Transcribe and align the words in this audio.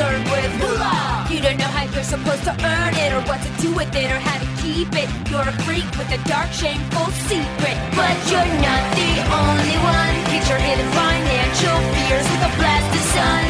concerned 0.00 0.24
with 0.32 0.52
moolah. 0.60 1.26
You 1.28 1.40
don't 1.40 1.58
know 1.58 1.68
how 1.76 1.84
you're 1.84 2.02
supposed 2.02 2.44
to 2.44 2.54
earn 2.64 2.94
it, 2.96 3.12
or 3.12 3.20
what 3.28 3.40
to 3.44 3.50
do 3.60 3.74
with 3.74 3.94
it, 3.94 4.08
or 4.10 4.16
how 4.16 4.38
to 4.40 4.48
keep 4.62 4.88
it. 4.96 5.08
You're 5.28 5.44
a 5.44 5.52
freak 5.68 5.84
with 6.00 6.08
a 6.08 6.20
dark, 6.24 6.50
shameful 6.52 7.12
secret. 7.28 7.76
But 7.92 8.16
you're 8.32 8.52
not 8.64 8.84
the 8.96 9.12
only 9.28 9.78
one. 9.84 10.16
Your 10.48 10.58
hidden 10.58 10.88
financial 10.96 11.78
fears 11.94 12.26
with 12.32 12.48
a 12.48 12.52
blast 12.56 12.90
of 12.96 13.04
sun. 13.14 13.44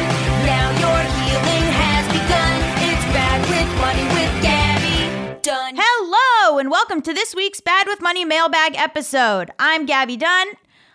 Now 0.45 0.67
your 0.83 1.01
healing 1.23 1.67
has 1.81 2.05
begun. 2.13 2.55
It's 2.85 3.05
bad 3.15 3.39
with 3.49 3.69
money 3.81 4.05
with 4.13 4.33
Gabby 4.43 5.39
Dunn. 5.41 5.73
Hello, 5.79 6.59
and 6.59 6.69
welcome 6.69 7.01
to 7.01 7.13
this 7.13 7.33
week's 7.33 7.61
Bad 7.61 7.87
with 7.87 8.01
Money 8.01 8.25
mailbag 8.25 8.75
episode. 8.75 9.51
I'm 9.57 9.85
Gabby 9.85 10.17
Dunn. 10.17 10.47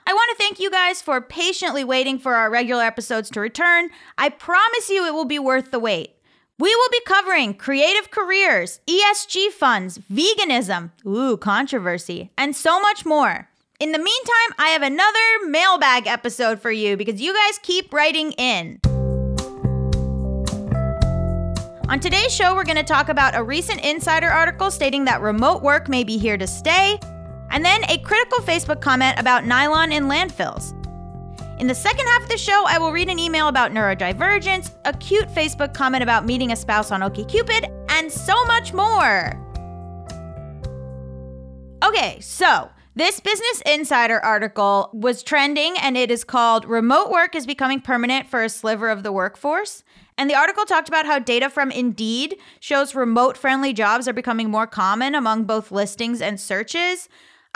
I 0.09 0.12
want 0.12 0.30
to 0.30 0.45
thank 0.45 0.61
you 0.61 0.70
guys 0.70 1.02
for 1.02 1.20
patiently 1.20 1.82
waiting 1.82 2.20
for 2.20 2.36
our 2.36 2.48
regular 2.48 2.84
episodes 2.84 3.29
to 3.30 3.41
return. 3.41 3.91
I 4.16 4.29
promise 4.29 4.89
you 4.89 5.04
it 5.04 5.13
will 5.13 5.25
be 5.25 5.40
worth 5.40 5.72
the 5.72 5.80
wait. 5.80 6.11
We 6.61 6.72
will 6.72 6.89
be 6.93 7.00
covering 7.04 7.54
creative 7.54 8.13
careers, 8.13 8.79
ESG 8.86 9.50
funds, 9.50 9.99
veganism, 9.99 10.93
ooh, 11.04 11.36
controversy, 11.36 12.30
and 12.39 12.54
so 12.54 12.80
much 12.80 13.04
more. 13.04 13.49
In 13.80 13.90
the 13.90 13.99
meantime, 13.99 14.54
I 14.61 14.68
have 14.68 14.82
another 14.82 15.49
mailbag 15.49 16.07
episode 16.07 16.63
for 16.63 16.71
you 16.71 16.96
because 16.96 17.21
you 17.21 17.35
guys 17.35 17.58
keep 17.58 17.93
writing 17.93 18.30
in. 18.32 18.79
On 21.88 21.99
today's 21.99 22.32
show, 22.32 22.54
we're 22.54 22.64
going 22.64 22.77
to 22.77 22.85
talk 22.85 23.08
about 23.08 23.35
a 23.35 23.43
recent 23.43 23.85
insider 23.85 24.29
article 24.29 24.71
stating 24.71 25.04
that 25.07 25.21
remote 25.21 25.63
work 25.63 25.88
may 25.88 26.04
be 26.04 26.16
here 26.16 26.38
to 26.38 26.46
stay, 26.46 27.00
and 27.56 27.64
then 27.64 27.82
a 27.88 27.96
critical 27.96 28.40
Facebook 28.40 28.82
comment 28.82 29.18
about 29.18 29.46
nylon 29.46 29.90
in 29.90 30.04
landfills. 30.04 30.74
In 31.58 31.66
the 31.66 31.74
second 31.74 32.06
half 32.06 32.24
of 32.24 32.28
the 32.28 32.36
show, 32.36 32.66
I 32.69 32.77
will 32.77 32.92
read 32.92 33.08
an 33.08 33.19
email 33.19 33.48
about 33.48 33.72
neurodivergence, 33.72 34.72
a 34.84 34.92
cute 34.92 35.27
Facebook 35.28 35.72
comment 35.72 36.02
about 36.02 36.27
meeting 36.27 36.52
a 36.52 36.56
spouse 36.56 36.90
on 36.90 37.00
OkCupid, 37.00 37.66
and 37.88 38.12
so 38.12 38.44
much 38.44 38.74
more. 38.74 39.42
Okay, 41.82 42.18
so 42.20 42.68
this 42.94 43.20
Business 43.20 43.62
Insider 43.64 44.22
article 44.22 44.91
was 44.92 45.22
trending 45.22 45.78
and 45.78 45.96
it 45.96 46.10
is 46.10 46.24
called 46.24 46.66
Remote 46.66 47.10
Work 47.10 47.34
is 47.34 47.46
Becoming 47.46 47.80
Permanent 47.80 48.28
for 48.28 48.44
a 48.44 48.50
Sliver 48.50 48.91
of 48.91 49.02
the 49.02 49.12
Workforce. 49.12 49.82
And 50.18 50.28
the 50.28 50.34
article 50.34 50.66
talked 50.66 50.88
about 50.88 51.06
how 51.06 51.20
data 51.20 51.48
from 51.48 51.70
Indeed 51.70 52.36
shows 52.60 52.94
remote 52.94 53.38
friendly 53.38 53.72
jobs 53.72 54.06
are 54.06 54.12
becoming 54.12 54.50
more 54.50 54.66
common 54.66 55.14
among 55.14 55.44
both 55.44 55.72
listings 55.72 56.20
and 56.20 56.38
searches. 56.38 57.08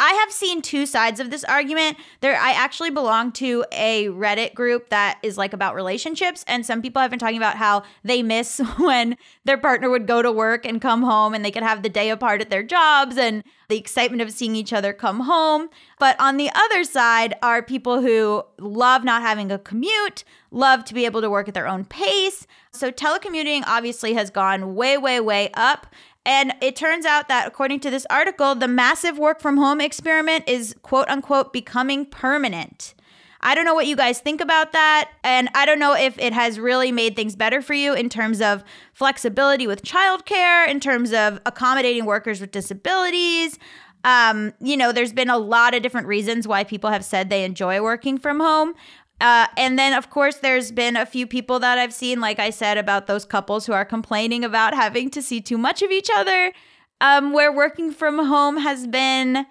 I 0.02 0.12
have 0.14 0.32
seen 0.32 0.62
two 0.62 0.86
sides 0.86 1.20
of 1.20 1.28
this 1.28 1.44
argument. 1.44 1.98
There 2.20 2.34
I 2.34 2.52
actually 2.52 2.88
belong 2.88 3.32
to 3.32 3.66
a 3.70 4.06
Reddit 4.06 4.54
group 4.54 4.88
that 4.88 5.18
is 5.22 5.36
like 5.36 5.52
about 5.52 5.74
relationships 5.74 6.42
and 6.48 6.64
some 6.64 6.80
people 6.80 7.02
have 7.02 7.10
been 7.10 7.20
talking 7.20 7.36
about 7.36 7.56
how 7.56 7.82
they 8.02 8.22
miss 8.22 8.62
when 8.78 9.18
their 9.44 9.58
partner 9.58 9.90
would 9.90 10.06
go 10.06 10.22
to 10.22 10.32
work 10.32 10.64
and 10.64 10.80
come 10.80 11.02
home 11.02 11.34
and 11.34 11.44
they 11.44 11.50
could 11.50 11.62
have 11.62 11.82
the 11.82 11.90
day 11.90 12.08
apart 12.08 12.40
at 12.40 12.48
their 12.48 12.62
jobs 12.62 13.18
and 13.18 13.44
the 13.68 13.76
excitement 13.76 14.22
of 14.22 14.32
seeing 14.32 14.56
each 14.56 14.72
other 14.72 14.94
come 14.94 15.20
home. 15.20 15.68
But 15.98 16.18
on 16.18 16.38
the 16.38 16.50
other 16.54 16.82
side 16.82 17.34
are 17.42 17.62
people 17.62 18.00
who 18.00 18.42
love 18.58 19.04
not 19.04 19.20
having 19.20 19.52
a 19.52 19.58
commute, 19.58 20.24
love 20.50 20.84
to 20.86 20.94
be 20.94 21.04
able 21.04 21.20
to 21.20 21.28
work 21.28 21.46
at 21.46 21.54
their 21.54 21.68
own 21.68 21.84
pace. 21.84 22.46
So 22.72 22.90
telecommuting 22.90 23.64
obviously 23.66 24.14
has 24.14 24.30
gone 24.30 24.74
way 24.74 24.96
way 24.96 25.20
way 25.20 25.50
up 25.54 25.86
and 26.26 26.52
it 26.60 26.76
turns 26.76 27.06
out 27.06 27.28
that, 27.28 27.48
according 27.48 27.80
to 27.80 27.90
this 27.90 28.06
article, 28.10 28.54
the 28.54 28.68
massive 28.68 29.18
work 29.18 29.40
from 29.40 29.56
home 29.56 29.80
experiment 29.80 30.44
is 30.46 30.74
quote 30.82 31.08
unquote 31.08 31.52
becoming 31.52 32.04
permanent. 32.04 32.94
I 33.42 33.54
don't 33.54 33.64
know 33.64 33.74
what 33.74 33.86
you 33.86 33.96
guys 33.96 34.20
think 34.20 34.41
about 34.41 34.72
that. 34.72 35.10
And 35.24 35.48
I 35.54 35.64
don't 35.64 35.78
know 35.78 35.94
if 35.94 36.18
it 36.18 36.34
has 36.34 36.60
really 36.60 36.92
made 36.92 37.16
things 37.16 37.36
better 37.36 37.62
for 37.62 37.72
you 37.72 37.94
in 37.94 38.10
terms 38.10 38.42
of 38.42 38.62
flexibility 38.92 39.66
with 39.66 39.82
childcare, 39.82 40.68
in 40.68 40.78
terms 40.78 41.12
of 41.12 41.41
accommodating 41.46 42.04
workers 42.04 42.41
with 42.41 42.50
disabilities. 42.50 43.58
Um, 44.04 44.52
you 44.60 44.76
know, 44.76 44.92
there's 44.92 45.12
been 45.12 45.31
a 45.31 45.38
lot 45.38 45.75
of 45.75 45.82
different 45.82 46.06
reasons 46.06 46.47
why 46.47 46.64
people 46.64 46.91
have 46.91 47.04
said 47.04 47.31
they 47.31 47.44
enjoy 47.44 47.82
working 47.82 48.19
from 48.19 48.41
home. 48.41 48.75
Uh, 49.20 49.47
and 49.56 49.78
then, 49.78 49.92
of 49.92 50.08
course, 50.08 50.36
there's 50.36 50.72
been 50.72 50.97
a 50.97 51.04
few 51.04 51.26
people 51.26 51.58
that 51.60 51.78
I've 51.78 51.92
seen, 51.92 52.20
like 52.20 52.38
I 52.38 52.50
said, 52.50 52.78
about 52.78 53.06
those 53.06 53.25
couples 53.25 53.66
who 53.66 53.72
are 53.72 53.84
complaining 53.84 54.44
about 54.44 54.75
having 54.75 55.10
to 55.10 55.20
see 55.20 55.41
too 55.41 55.58
much 55.58 55.82
of 55.82 55.91
each 55.91 56.08
other, 56.14 56.53
um, 57.00 57.32
where 57.32 57.53
working 57.53 57.92
from 57.92 58.26
home 58.26 58.56
has 58.56 58.86
been 58.86 59.44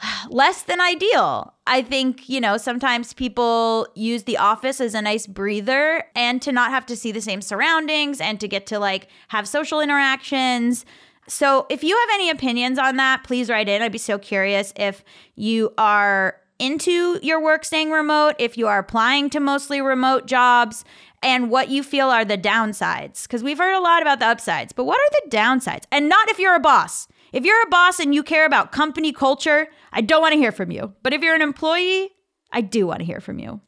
less 0.30 0.62
than 0.62 0.80
ideal. 0.80 1.54
I 1.66 1.82
think, 1.82 2.28
you 2.28 2.40
know, 2.40 2.56
sometimes 2.56 3.12
people 3.12 3.88
use 3.96 4.24
the 4.24 4.38
office 4.38 4.80
as 4.80 4.94
a 4.94 5.02
nice 5.02 5.26
breather 5.26 6.04
and 6.14 6.40
to 6.42 6.52
not 6.52 6.70
have 6.70 6.86
to 6.86 6.96
see 6.96 7.10
the 7.10 7.20
same 7.20 7.42
surroundings 7.42 8.20
and 8.20 8.38
to 8.40 8.46
get 8.46 8.66
to 8.66 8.78
like 8.78 9.08
have 9.28 9.48
social 9.48 9.80
interactions. 9.80 10.86
So, 11.26 11.66
if 11.68 11.84
you 11.84 11.94
have 11.94 12.08
any 12.14 12.30
opinions 12.30 12.78
on 12.78 12.96
that, 12.96 13.22
please 13.22 13.50
write 13.50 13.68
in. 13.68 13.82
I'd 13.82 13.92
be 13.92 13.98
so 13.98 14.18
curious 14.18 14.72
if 14.76 15.04
you 15.34 15.74
are 15.76 16.36
into 16.58 17.18
your 17.22 17.42
work 17.42 17.64
staying 17.64 17.90
remote, 17.90 18.34
if 18.38 18.58
you 18.58 18.66
are 18.66 18.78
applying 18.78 19.30
to 19.30 19.40
mostly 19.40 19.80
remote 19.80 20.26
jobs, 20.26 20.84
and 21.22 21.50
what 21.50 21.68
you 21.68 21.82
feel 21.82 22.08
are 22.10 22.24
the 22.24 22.38
downsides. 22.38 23.22
Because 23.24 23.42
we've 23.42 23.58
heard 23.58 23.76
a 23.76 23.80
lot 23.80 24.02
about 24.02 24.18
the 24.18 24.26
upsides, 24.26 24.72
but 24.72 24.84
what 24.84 24.98
are 24.98 25.20
the 25.22 25.36
downsides? 25.36 25.84
And 25.90 26.08
not 26.08 26.28
if 26.30 26.38
you're 26.38 26.54
a 26.54 26.60
boss. 26.60 27.08
If 27.32 27.44
you're 27.44 27.62
a 27.62 27.68
boss 27.68 28.00
and 28.00 28.14
you 28.14 28.22
care 28.22 28.46
about 28.46 28.72
company 28.72 29.12
culture, 29.12 29.68
I 29.92 30.00
don't 30.00 30.22
want 30.22 30.32
to 30.32 30.38
hear 30.38 30.52
from 30.52 30.70
you. 30.70 30.94
But 31.02 31.12
if 31.12 31.22
you're 31.22 31.34
an 31.34 31.42
employee, 31.42 32.10
I 32.52 32.62
do 32.62 32.86
want 32.86 33.00
to 33.00 33.04
hear 33.04 33.20
from 33.20 33.38
you. 33.38 33.60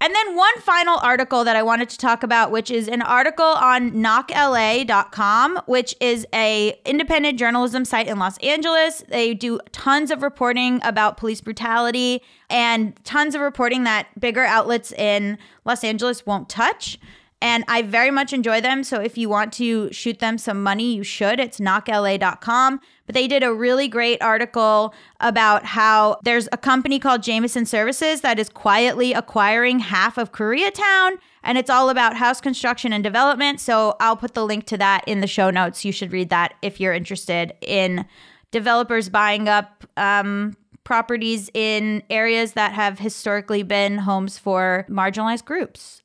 And 0.00 0.14
then 0.14 0.36
one 0.36 0.60
final 0.60 0.98
article 0.98 1.42
that 1.42 1.56
I 1.56 1.62
wanted 1.62 1.88
to 1.88 1.98
talk 1.98 2.22
about, 2.22 2.52
which 2.52 2.70
is 2.70 2.86
an 2.86 3.02
article 3.02 3.44
on 3.44 3.90
knockla.com, 3.92 5.60
which 5.66 5.96
is 6.00 6.24
a 6.32 6.78
independent 6.84 7.36
journalism 7.38 7.84
site 7.84 8.06
in 8.06 8.18
Los 8.18 8.38
Angeles. 8.38 9.02
They 9.08 9.34
do 9.34 9.58
tons 9.72 10.12
of 10.12 10.22
reporting 10.22 10.80
about 10.84 11.16
police 11.16 11.40
brutality 11.40 12.22
and 12.48 12.94
tons 13.04 13.34
of 13.34 13.40
reporting 13.40 13.82
that 13.84 14.06
bigger 14.20 14.44
outlets 14.44 14.92
in 14.92 15.36
Los 15.64 15.82
Angeles 15.82 16.24
won't 16.24 16.48
touch 16.48 16.98
and 17.40 17.64
I 17.68 17.82
very 17.82 18.10
much 18.10 18.32
enjoy 18.32 18.60
them. 18.60 18.82
So 18.82 19.00
if 19.00 19.16
you 19.16 19.28
want 19.28 19.52
to 19.54 19.92
shoot 19.92 20.18
them 20.18 20.38
some 20.38 20.62
money, 20.62 20.94
you 20.94 21.04
should. 21.04 21.38
It's 21.38 21.60
knockla.com. 21.60 22.80
But 23.06 23.14
they 23.14 23.28
did 23.28 23.44
a 23.44 23.54
really 23.54 23.86
great 23.86 24.20
article 24.20 24.92
about 25.20 25.64
how 25.64 26.18
there's 26.24 26.48
a 26.50 26.56
company 26.56 26.98
called 26.98 27.22
Jamison 27.22 27.64
Services 27.64 28.22
that 28.22 28.40
is 28.40 28.48
quietly 28.48 29.12
acquiring 29.12 29.78
half 29.78 30.18
of 30.18 30.32
Koreatown. 30.32 31.12
And 31.44 31.56
it's 31.56 31.70
all 31.70 31.90
about 31.90 32.16
house 32.16 32.40
construction 32.40 32.92
and 32.92 33.04
development. 33.04 33.60
So 33.60 33.96
I'll 34.00 34.16
put 34.16 34.34
the 34.34 34.44
link 34.44 34.66
to 34.66 34.78
that 34.78 35.04
in 35.06 35.20
the 35.20 35.28
show 35.28 35.50
notes. 35.50 35.84
You 35.84 35.92
should 35.92 36.12
read 36.12 36.30
that 36.30 36.54
if 36.60 36.80
you're 36.80 36.92
interested 36.92 37.54
in 37.60 38.04
developers 38.50 39.08
buying 39.08 39.48
up 39.48 39.84
um, 39.96 40.56
properties 40.82 41.50
in 41.54 42.02
areas 42.10 42.54
that 42.54 42.72
have 42.72 42.98
historically 42.98 43.62
been 43.62 43.98
homes 43.98 44.38
for 44.38 44.86
marginalized 44.88 45.44
groups. 45.44 46.02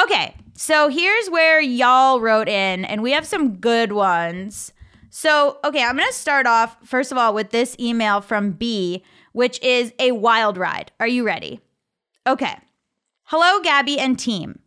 Okay, 0.00 0.34
so 0.54 0.88
here's 0.88 1.28
where 1.28 1.60
y'all 1.60 2.20
wrote 2.20 2.48
in, 2.48 2.84
and 2.84 3.02
we 3.02 3.12
have 3.12 3.26
some 3.26 3.56
good 3.56 3.92
ones. 3.92 4.72
So, 5.10 5.58
okay, 5.64 5.84
I'm 5.84 5.96
gonna 5.96 6.12
start 6.12 6.46
off, 6.46 6.76
first 6.82 7.12
of 7.12 7.18
all, 7.18 7.34
with 7.34 7.50
this 7.50 7.76
email 7.78 8.20
from 8.22 8.52
B, 8.52 9.04
which 9.32 9.60
is 9.62 9.92
a 9.98 10.12
wild 10.12 10.56
ride. 10.56 10.90
Are 10.98 11.06
you 11.06 11.24
ready? 11.24 11.60
Okay. 12.26 12.56
Hello, 13.24 13.60
Gabby 13.62 13.98
and 13.98 14.18
team. 14.18 14.60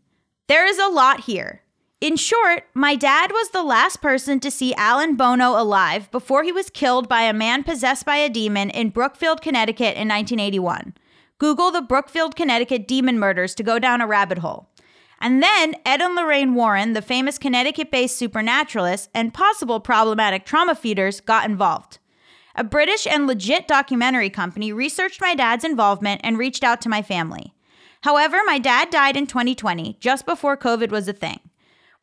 There 0.47 0.67
is 0.67 0.77
a 0.77 0.87
lot 0.87 1.21
here. 1.21 1.61
In 2.01 2.17
short, 2.17 2.65
my 2.75 2.95
dad 2.95 3.31
was 3.31 3.49
the 3.49 3.63
last 3.63 4.01
person 4.01 4.39
to 4.41 4.51
see 4.51 4.75
Alan 4.75 5.15
Bono 5.15 5.59
alive 5.59 6.11
before 6.11 6.43
he 6.43 6.51
was 6.51 6.69
killed 6.69 7.09
by 7.09 7.21
a 7.21 7.33
man 7.33 7.63
possessed 7.63 8.05
by 8.05 8.17
a 8.17 8.29
demon 8.29 8.69
in 8.69 8.89
Brookfield, 8.89 9.41
Connecticut 9.41 9.95
in 9.95 10.07
1981. 10.07 10.93
Google 11.39 11.71
the 11.71 11.81
Brookfield, 11.81 12.35
Connecticut 12.35 12.87
demon 12.87 13.17
murders 13.17 13.55
to 13.55 13.63
go 13.63 13.79
down 13.79 14.01
a 14.01 14.07
rabbit 14.07 14.37
hole. 14.39 14.69
And 15.25 15.41
then 15.41 15.73
Ed 15.87 16.03
and 16.03 16.13
Lorraine 16.13 16.53
Warren, 16.53 16.93
the 16.93 17.01
famous 17.01 17.39
Connecticut 17.39 17.89
based 17.89 18.15
supernaturalists 18.15 19.09
and 19.11 19.33
possible 19.33 19.79
problematic 19.79 20.45
trauma 20.45 20.75
feeders, 20.75 21.19
got 21.19 21.49
involved. 21.49 21.97
A 22.53 22.63
British 22.63 23.07
and 23.07 23.25
legit 23.25 23.67
documentary 23.67 24.29
company 24.29 24.71
researched 24.71 25.19
my 25.19 25.33
dad's 25.33 25.63
involvement 25.63 26.21
and 26.23 26.37
reached 26.37 26.63
out 26.63 26.79
to 26.81 26.89
my 26.89 27.01
family. 27.01 27.55
However, 28.01 28.41
my 28.45 28.59
dad 28.59 28.91
died 28.91 29.17
in 29.17 29.25
2020, 29.25 29.97
just 29.99 30.27
before 30.27 30.55
COVID 30.55 30.91
was 30.91 31.07
a 31.07 31.13
thing. 31.13 31.39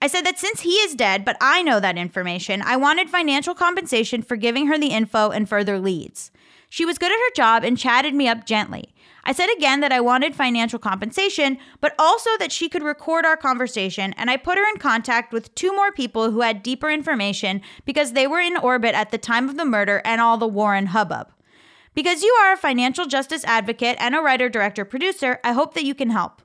I 0.00 0.08
said 0.08 0.26
that 0.26 0.40
since 0.40 0.62
he 0.62 0.72
is 0.78 0.96
dead, 0.96 1.24
but 1.24 1.36
I 1.40 1.62
know 1.62 1.78
that 1.78 1.96
information, 1.96 2.60
I 2.60 2.76
wanted 2.76 3.08
financial 3.08 3.54
compensation 3.54 4.22
for 4.22 4.34
giving 4.34 4.66
her 4.66 4.76
the 4.76 4.88
info 4.88 5.30
and 5.30 5.48
further 5.48 5.78
leads. 5.78 6.32
She 6.68 6.84
was 6.84 6.98
good 6.98 7.12
at 7.12 7.18
her 7.18 7.34
job 7.36 7.62
and 7.62 7.78
chatted 7.78 8.16
me 8.16 8.26
up 8.26 8.46
gently. 8.46 8.91
I 9.24 9.32
said 9.32 9.48
again 9.56 9.80
that 9.80 9.92
I 9.92 10.00
wanted 10.00 10.34
financial 10.34 10.78
compensation, 10.78 11.58
but 11.80 11.94
also 11.98 12.30
that 12.38 12.50
she 12.50 12.68
could 12.68 12.82
record 12.82 13.24
our 13.24 13.36
conversation, 13.36 14.12
and 14.14 14.28
I 14.28 14.36
put 14.36 14.58
her 14.58 14.68
in 14.68 14.78
contact 14.78 15.32
with 15.32 15.54
two 15.54 15.72
more 15.74 15.92
people 15.92 16.32
who 16.32 16.40
had 16.40 16.62
deeper 16.62 16.90
information 16.90 17.60
because 17.84 18.12
they 18.12 18.26
were 18.26 18.40
in 18.40 18.56
orbit 18.56 18.94
at 18.94 19.10
the 19.10 19.18
time 19.18 19.48
of 19.48 19.56
the 19.56 19.64
murder 19.64 20.02
and 20.04 20.20
all 20.20 20.38
the 20.38 20.48
Warren 20.48 20.86
hubbub. 20.86 21.32
Because 21.94 22.22
you 22.22 22.32
are 22.42 22.54
a 22.54 22.56
financial 22.56 23.06
justice 23.06 23.44
advocate 23.44 23.96
and 24.00 24.16
a 24.16 24.20
writer, 24.20 24.48
director, 24.48 24.84
producer, 24.84 25.38
I 25.44 25.52
hope 25.52 25.74
that 25.74 25.84
you 25.84 25.94
can 25.94 26.10
help. 26.10 26.42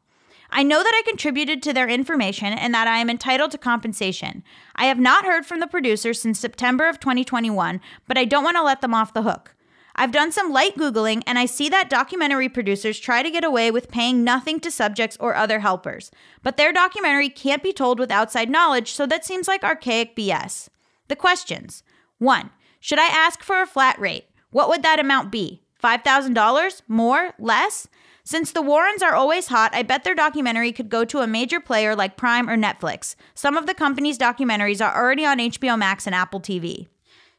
I 0.50 0.63
know 0.63 0.83
that 0.83 0.94
I 0.95 1.07
contributed 1.07 1.62
to 1.63 1.73
their 1.73 1.89
information 1.89 2.53
and 2.53 2.73
that 2.73 2.88
I 2.88 3.00
am 3.00 3.09
entitled 3.09 3.51
to 3.51 3.57
compensation. 3.57 4.44
I 4.75 4.85
have 4.85 5.00
not 5.00 5.25
heard 5.25 5.45
from 5.45 5.59
the 5.59 5.68
producers 5.68 6.21
since 6.21 6.39
September 6.39 6.88
of 6.88 7.00
2021, 7.00 7.81
but 8.07 8.18
I 8.18 8.25
don't 8.25 8.44
want 8.44 8.56
to 8.57 8.63
let 8.63 8.81
them 8.81 8.94
off 8.94 9.13
the 9.13 9.23
hook. 9.23 9.56
I've 9.99 10.11
done 10.11 10.31
some 10.31 10.51
light 10.51 10.75
Googling 10.77 11.23
and 11.25 11.39
I 11.39 11.47
see 11.47 11.69
that 11.69 11.89
documentary 11.89 12.49
producers 12.49 12.99
try 12.99 13.23
to 13.23 13.31
get 13.31 13.44
away 13.44 13.71
with 13.71 13.89
paying 13.89 14.23
nothing 14.23 14.59
to 14.59 14.69
subjects 14.69 15.17
or 15.19 15.35
other 15.35 15.59
helpers. 15.59 16.11
But 16.44 16.55
their 16.57 16.71
documentary 16.71 17.29
can't 17.29 17.63
be 17.63 17.73
told 17.73 17.99
with 17.99 18.11
outside 18.11 18.49
knowledge, 18.49 18.91
so 18.91 19.07
that 19.07 19.25
seems 19.25 19.47
like 19.47 19.63
archaic 19.63 20.15
BS. 20.15 20.69
The 21.07 21.15
questions 21.15 21.83
1. 22.19 22.51
Should 22.79 22.99
I 22.99 23.07
ask 23.07 23.41
for 23.41 23.61
a 23.61 23.67
flat 23.67 23.99
rate? 23.99 24.25
What 24.51 24.69
would 24.69 24.83
that 24.83 24.99
amount 24.99 25.31
be? 25.31 25.63
$5,000? 25.83 26.81
More? 26.88 27.33
Less? 27.39 27.88
Since 28.23 28.51
the 28.51 28.61
Warrens 28.61 29.01
are 29.01 29.15
always 29.15 29.47
hot, 29.47 29.73
I 29.73 29.83
bet 29.83 30.03
their 30.03 30.13
documentary 30.13 30.71
could 30.73 30.89
go 30.89 31.05
to 31.05 31.19
a 31.19 31.27
major 31.27 31.59
player 31.59 31.95
like 31.95 32.17
Prime 32.17 32.49
or 32.49 32.57
Netflix. 32.57 33.15
Some 33.33 33.55
of 33.55 33.65
the 33.65 33.73
company's 33.73 34.17
documentaries 34.17 34.85
are 34.85 34.95
already 34.95 35.25
on 35.25 35.38
HBO 35.38 35.77
Max 35.77 36.05
and 36.05 36.13
Apple 36.13 36.41
TV. 36.41 36.88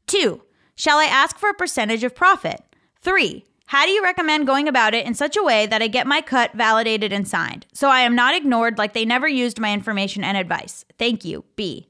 2. 0.06 0.40
Shall 0.79 0.99
I 0.99 1.07
ask 1.07 1.37
for 1.39 1.49
a 1.49 1.55
percentage 1.55 2.05
of 2.05 2.15
profit? 2.15 2.63
Three, 3.01 3.45
how 3.67 3.85
do 3.85 3.91
you 3.91 4.01
recommend 4.01 4.47
going 4.47 4.69
about 4.69 4.95
it 4.95 5.05
in 5.07 5.13
such 5.13 5.37
a 5.37 5.43
way 5.43 5.67
that 5.67 5.83
I 5.83 5.89
get 5.89 6.07
my 6.07 6.21
cut 6.21 6.53
validated 6.53 7.13
and 7.13 7.27
signed? 7.27 7.67
So 7.73 7.89
I 7.89 8.03
am 8.03 8.15
not 8.15 8.37
ignored 8.37 8.79
like 8.79 8.93
they 8.93 9.05
never 9.05 9.27
used 9.27 9.59
my 9.59 9.73
information 9.73 10.23
and 10.23 10.37
advice. 10.37 10.85
Thank 10.97 11.25
you. 11.25 11.45
B. 11.57 11.89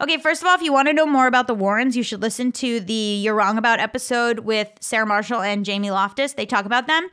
Okay, 0.00 0.16
first 0.16 0.40
of 0.40 0.48
all, 0.48 0.54
if 0.54 0.62
you 0.62 0.72
want 0.72 0.88
to 0.88 0.94
know 0.94 1.04
more 1.04 1.26
about 1.26 1.48
the 1.48 1.54
Warrens, 1.54 1.98
you 1.98 2.02
should 2.02 2.22
listen 2.22 2.50
to 2.52 2.80
the 2.80 2.94
You're 2.94 3.34
Wrong 3.34 3.58
About 3.58 3.78
episode 3.78 4.38
with 4.38 4.70
Sarah 4.80 5.04
Marshall 5.04 5.42
and 5.42 5.62
Jamie 5.62 5.90
Loftus. 5.90 6.32
They 6.32 6.46
talk 6.46 6.64
about 6.64 6.86
them. 6.86 7.10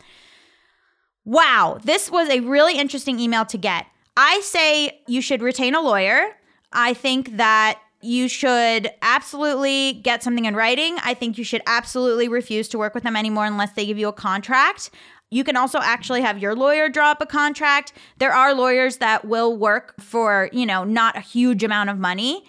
Wow, 1.26 1.78
this 1.84 2.10
was 2.10 2.30
a 2.30 2.40
really 2.40 2.80
interesting 2.80 3.20
email 3.20 3.44
to 3.48 3.58
get. 3.58 3.86
I 4.16 4.40
say 4.40 5.02
you 5.08 5.22
should 5.22 5.42
retain 5.42 5.76
a 5.76 5.82
lawyer. 5.82 6.38
I 6.72 6.94
think 6.94 7.36
that 7.36 7.82
you 8.02 8.28
should 8.28 8.90
absolutely 9.02 9.94
get 9.94 10.24
something 10.24 10.46
in 10.46 10.56
writing. 10.56 10.98
I 11.04 11.14
think 11.14 11.38
you 11.38 11.44
should 11.44 11.62
absolutely 11.66 12.28
refuse 12.28 12.68
to 12.70 12.78
work 12.78 12.94
with 12.94 13.04
them 13.04 13.16
anymore 13.16 13.46
unless 13.46 13.72
they 13.74 13.86
give 13.86 13.98
you 13.98 14.08
a 14.08 14.14
contract. 14.14 14.90
You 15.30 15.44
can 15.44 15.56
also 15.56 15.80
actually 15.80 16.22
have 16.22 16.40
your 16.40 16.56
lawyer 16.56 16.90
draw 16.90 17.12
up 17.12 17.22
a 17.22 17.26
contract. 17.26 17.94
There 18.18 18.34
are 18.34 18.54
lawyers 18.54 18.98
that 18.98 19.26
will 19.26 19.56
work 19.56 19.94
for, 20.00 20.50
you 20.52 20.66
know, 20.66 20.84
not 20.84 21.16
a 21.16 21.22
huge 21.22 21.64
amount 21.64 21.90
of 21.90 21.98
money. 21.98 22.44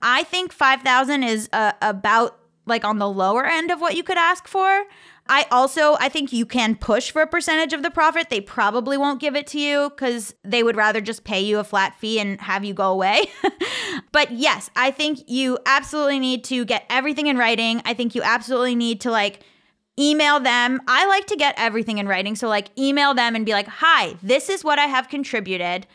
I 0.00 0.22
think 0.22 0.52
5000 0.52 1.24
is 1.24 1.48
uh, 1.52 1.72
about 1.82 2.38
like 2.66 2.84
on 2.84 2.98
the 2.98 3.08
lower 3.08 3.44
end 3.44 3.70
of 3.70 3.80
what 3.80 3.96
you 3.96 4.02
could 4.02 4.18
ask 4.18 4.46
for. 4.46 4.84
I 5.28 5.46
also 5.50 5.96
I 6.00 6.08
think 6.08 6.32
you 6.32 6.46
can 6.46 6.74
push 6.74 7.10
for 7.10 7.22
a 7.22 7.26
percentage 7.26 7.72
of 7.72 7.82
the 7.82 7.90
profit. 7.90 8.30
They 8.30 8.40
probably 8.40 8.96
won't 8.96 9.20
give 9.20 9.36
it 9.36 9.46
to 9.48 9.60
you 9.60 9.90
cuz 9.90 10.34
they 10.42 10.62
would 10.62 10.76
rather 10.76 11.00
just 11.00 11.24
pay 11.24 11.40
you 11.40 11.58
a 11.58 11.64
flat 11.64 11.94
fee 11.98 12.18
and 12.18 12.40
have 12.40 12.64
you 12.64 12.74
go 12.74 12.90
away. 12.90 13.30
but 14.12 14.32
yes, 14.32 14.70
I 14.74 14.90
think 14.90 15.20
you 15.26 15.58
absolutely 15.66 16.18
need 16.18 16.44
to 16.44 16.64
get 16.64 16.86
everything 16.88 17.26
in 17.26 17.36
writing. 17.36 17.82
I 17.84 17.94
think 17.94 18.14
you 18.14 18.22
absolutely 18.22 18.74
need 18.74 19.00
to 19.02 19.10
like 19.10 19.40
email 19.98 20.40
them. 20.40 20.80
I 20.86 21.06
like 21.06 21.26
to 21.26 21.36
get 21.36 21.54
everything 21.58 21.98
in 21.98 22.08
writing. 22.08 22.34
So 22.34 22.48
like 22.48 22.68
email 22.78 23.12
them 23.14 23.34
and 23.34 23.44
be 23.44 23.52
like, 23.52 23.68
"Hi, 23.68 24.16
this 24.22 24.48
is 24.48 24.64
what 24.64 24.78
I 24.78 24.86
have 24.86 25.08
contributed." 25.08 25.86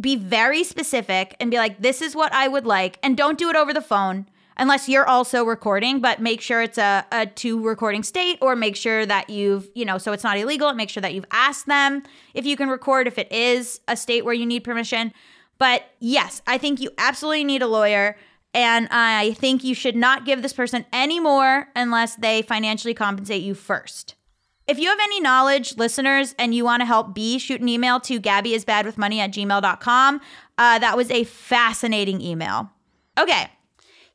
Be 0.00 0.14
very 0.16 0.62
specific 0.64 1.34
and 1.40 1.50
be 1.50 1.58
like, 1.58 1.82
"This 1.82 2.00
is 2.00 2.14
what 2.14 2.32
I 2.32 2.48
would 2.48 2.66
like." 2.66 2.98
And 3.02 3.16
don't 3.16 3.36
do 3.36 3.50
it 3.50 3.56
over 3.56 3.74
the 3.74 3.82
phone 3.82 4.26
unless 4.58 4.88
you're 4.88 5.06
also 5.06 5.44
recording, 5.44 6.00
but 6.00 6.20
make 6.20 6.40
sure 6.40 6.62
it's 6.62 6.78
a, 6.78 7.04
a 7.12 7.26
two 7.26 7.62
recording 7.62 8.02
state 8.02 8.38
or 8.40 8.56
make 8.56 8.76
sure 8.76 9.06
that 9.06 9.30
you've, 9.30 9.68
you 9.74 9.84
know, 9.84 9.98
so 9.98 10.12
it's 10.12 10.24
not 10.24 10.36
illegal. 10.36 10.72
Make 10.74 10.90
sure 10.90 11.00
that 11.00 11.14
you've 11.14 11.24
asked 11.30 11.66
them 11.66 12.02
if 12.34 12.44
you 12.44 12.56
can 12.56 12.68
record 12.68 13.06
if 13.06 13.18
it 13.18 13.30
is 13.32 13.80
a 13.88 13.96
state 13.96 14.24
where 14.24 14.34
you 14.34 14.46
need 14.46 14.64
permission. 14.64 15.12
But 15.58 15.84
yes, 16.00 16.42
I 16.46 16.58
think 16.58 16.80
you 16.80 16.90
absolutely 16.98 17.44
need 17.44 17.62
a 17.62 17.66
lawyer. 17.66 18.16
And 18.54 18.88
I 18.90 19.32
think 19.34 19.62
you 19.62 19.74
should 19.74 19.96
not 19.96 20.24
give 20.24 20.42
this 20.42 20.52
person 20.52 20.86
any 20.92 21.20
more 21.20 21.68
unless 21.76 22.16
they 22.16 22.42
financially 22.42 22.94
compensate 22.94 23.42
you 23.42 23.54
first. 23.54 24.14
If 24.66 24.78
you 24.78 24.88
have 24.88 24.98
any 25.00 25.20
knowledge, 25.20 25.76
listeners, 25.76 26.34
and 26.38 26.54
you 26.54 26.64
want 26.64 26.80
to 26.82 26.86
help 26.86 27.14
B, 27.14 27.38
shoot 27.38 27.60
an 27.60 27.68
email 27.68 28.00
to 28.00 28.20
gabbyisbadwithmoney 28.20 29.18
at 29.18 29.32
gmail.com. 29.32 30.20
Uh, 30.58 30.78
that 30.78 30.96
was 30.96 31.10
a 31.10 31.24
fascinating 31.24 32.20
email. 32.20 32.70
Okay, 33.18 33.48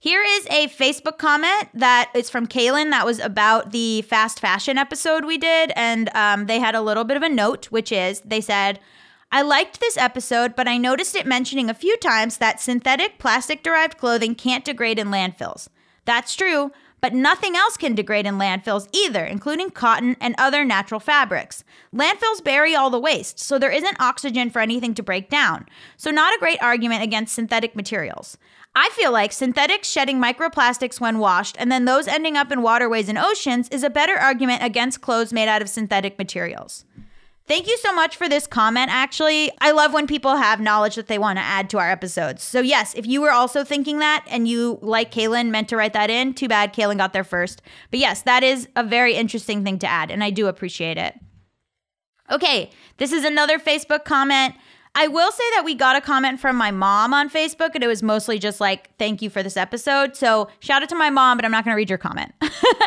here 0.04 0.22
is 0.22 0.46
a 0.48 0.68
Facebook 0.68 1.18
comment 1.18 1.70
that 1.74 2.12
is 2.14 2.30
from 2.30 2.46
Kaylin 2.46 2.90
that 2.90 3.06
was 3.06 3.20
about 3.20 3.72
the 3.72 4.02
fast 4.02 4.38
fashion 4.38 4.78
episode 4.78 5.24
we 5.24 5.38
did. 5.38 5.72
And 5.78 6.14
um, 6.14 6.48
they 6.48 6.60
had 6.60 6.76
a 6.76 6.82
little 6.82 7.06
bit 7.06 7.16
of 7.16 7.24
a 7.24 7.30
note, 7.30 7.68
which 7.68 7.90
is 7.90 8.20
they 8.20 8.42
said, 8.42 8.82
I 9.32 9.44
liked 9.44 9.80
this 9.80 9.96
episode, 9.96 10.58
but 10.58 10.68
I 10.68 10.78
noticed 10.78 11.16
it 11.16 11.26
mentioning 11.26 11.70
a 11.70 11.74
few 11.74 11.96
times 11.96 12.40
that 12.40 12.60
synthetic 12.60 13.18
plastic 13.18 13.64
derived 13.64 13.98
clothing 13.98 14.36
can't 14.36 14.66
degrade 14.66 15.00
in 15.00 15.08
landfills. 15.08 15.70
That's 16.04 16.36
true, 16.36 16.72
but 17.00 17.14
nothing 17.14 17.56
else 17.56 17.78
can 17.78 17.96
degrade 17.96 18.26
in 18.26 18.38
landfills 18.38 18.90
either, 18.92 19.24
including 19.24 19.70
cotton 19.70 20.18
and 20.20 20.36
other 20.38 20.66
natural 20.66 21.00
fabrics. 21.00 21.64
Landfills 21.96 22.44
bury 22.44 22.76
all 22.76 22.90
the 22.90 23.00
waste, 23.00 23.40
so 23.40 23.58
there 23.58 23.72
isn't 23.72 24.02
oxygen 24.02 24.50
for 24.50 24.60
anything 24.60 24.94
to 24.96 25.04
break 25.04 25.30
down. 25.30 25.66
So, 25.96 26.12
not 26.12 26.34
a 26.34 26.40
great 26.40 26.62
argument 26.62 27.04
against 27.04 27.36
synthetic 27.36 27.74
materials. 27.74 28.38
I 28.76 28.90
feel 28.94 29.12
like 29.12 29.32
synthetics 29.32 29.88
shedding 29.88 30.20
microplastics 30.20 31.00
when 31.00 31.20
washed 31.20 31.56
and 31.60 31.72
then 31.72 31.86
those 31.86 32.08
ending 32.08 32.38
up 32.38 32.52
in 32.52 32.62
waterways 32.64 33.08
and 33.08 33.18
oceans 33.18 33.70
is 33.70 33.84
a 33.84 33.90
better 33.90 34.16
argument 34.16 34.64
against 34.64 35.02
clothes 35.02 35.32
made 35.32 35.48
out 35.48 35.62
of 35.62 35.70
synthetic 35.70 36.18
materials. 36.18 36.86
Thank 37.46 37.68
you 37.68 37.78
so 37.78 37.94
much 37.94 38.16
for 38.16 38.30
this 38.30 38.48
comment, 38.48 38.90
actually. 38.90 39.52
I 39.60 39.72
love 39.72 39.92
when 39.92 40.08
people 40.08 40.38
have 40.38 40.62
knowledge 40.62 40.96
that 40.96 41.08
they 41.08 41.18
want 41.18 41.38
to 41.38 41.44
add 41.44 41.70
to 41.72 41.78
our 41.78 41.92
episodes. 41.92 42.42
So, 42.42 42.62
yes, 42.62 42.94
if 42.96 43.06
you 43.06 43.22
were 43.22 43.32
also 43.32 43.66
thinking 43.66 44.00
that 44.00 44.26
and 44.30 44.48
you, 44.48 44.80
like 44.82 45.12
Kaylin, 45.12 45.50
meant 45.50 45.68
to 45.70 45.76
write 45.76 45.92
that 45.92 46.10
in, 46.10 46.34
too 46.34 46.48
bad 46.48 46.74
Kaylin 46.74 46.98
got 46.98 47.12
there 47.12 47.26
first. 47.26 47.62
But 47.92 48.00
yes, 48.00 48.22
that 48.22 48.44
is 48.44 48.70
a 48.78 48.84
very 48.84 49.16
interesting 49.16 49.66
thing 49.66 49.78
to 49.80 49.88
add, 49.88 50.10
and 50.10 50.24
I 50.24 50.30
do 50.30 50.48
appreciate 50.48 50.98
it. 50.98 51.20
Okay, 52.32 52.70
this 52.96 53.12
is 53.12 53.26
another 53.26 53.60
Facebook 53.60 54.06
comment. 54.06 54.56
I 54.96 55.08
will 55.08 55.32
say 55.32 55.44
that 55.56 55.64
we 55.66 55.74
got 55.74 55.96
a 55.96 56.02
comment 56.02 56.40
from 56.40 56.56
my 56.56 56.70
mom 56.70 57.14
on 57.14 57.30
Facebook, 57.30 57.72
and 57.74 57.84
it 57.84 57.88
was 57.88 58.04
mostly 58.04 58.38
just 58.38 58.62
like, 58.62 58.96
thank 58.98 59.22
you 59.22 59.30
for 59.30 59.42
this 59.42 59.58
episode. 59.58 60.16
So 60.16 60.50
shout 60.60 60.84
out 60.84 60.90
to 60.90 60.96
my 60.96 61.10
mom, 61.10 61.38
but 61.38 61.46
I'm 61.46 61.52
not 61.52 61.66
going 61.66 61.74
to 61.74 61.78
read 61.78 61.90
your 61.90 61.98
comment. 61.98 62.32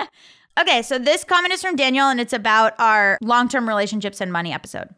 okay, 0.60 0.82
so 0.82 0.98
this 0.98 1.24
comment 1.24 1.52
is 1.52 1.62
from 1.62 1.74
Daniel, 1.74 2.08
and 2.08 2.20
it's 2.20 2.32
about 2.32 2.74
our 2.78 3.18
long 3.20 3.48
term 3.48 3.68
relationships 3.68 4.20
and 4.20 4.32
money 4.32 4.52
episode. 4.52 4.88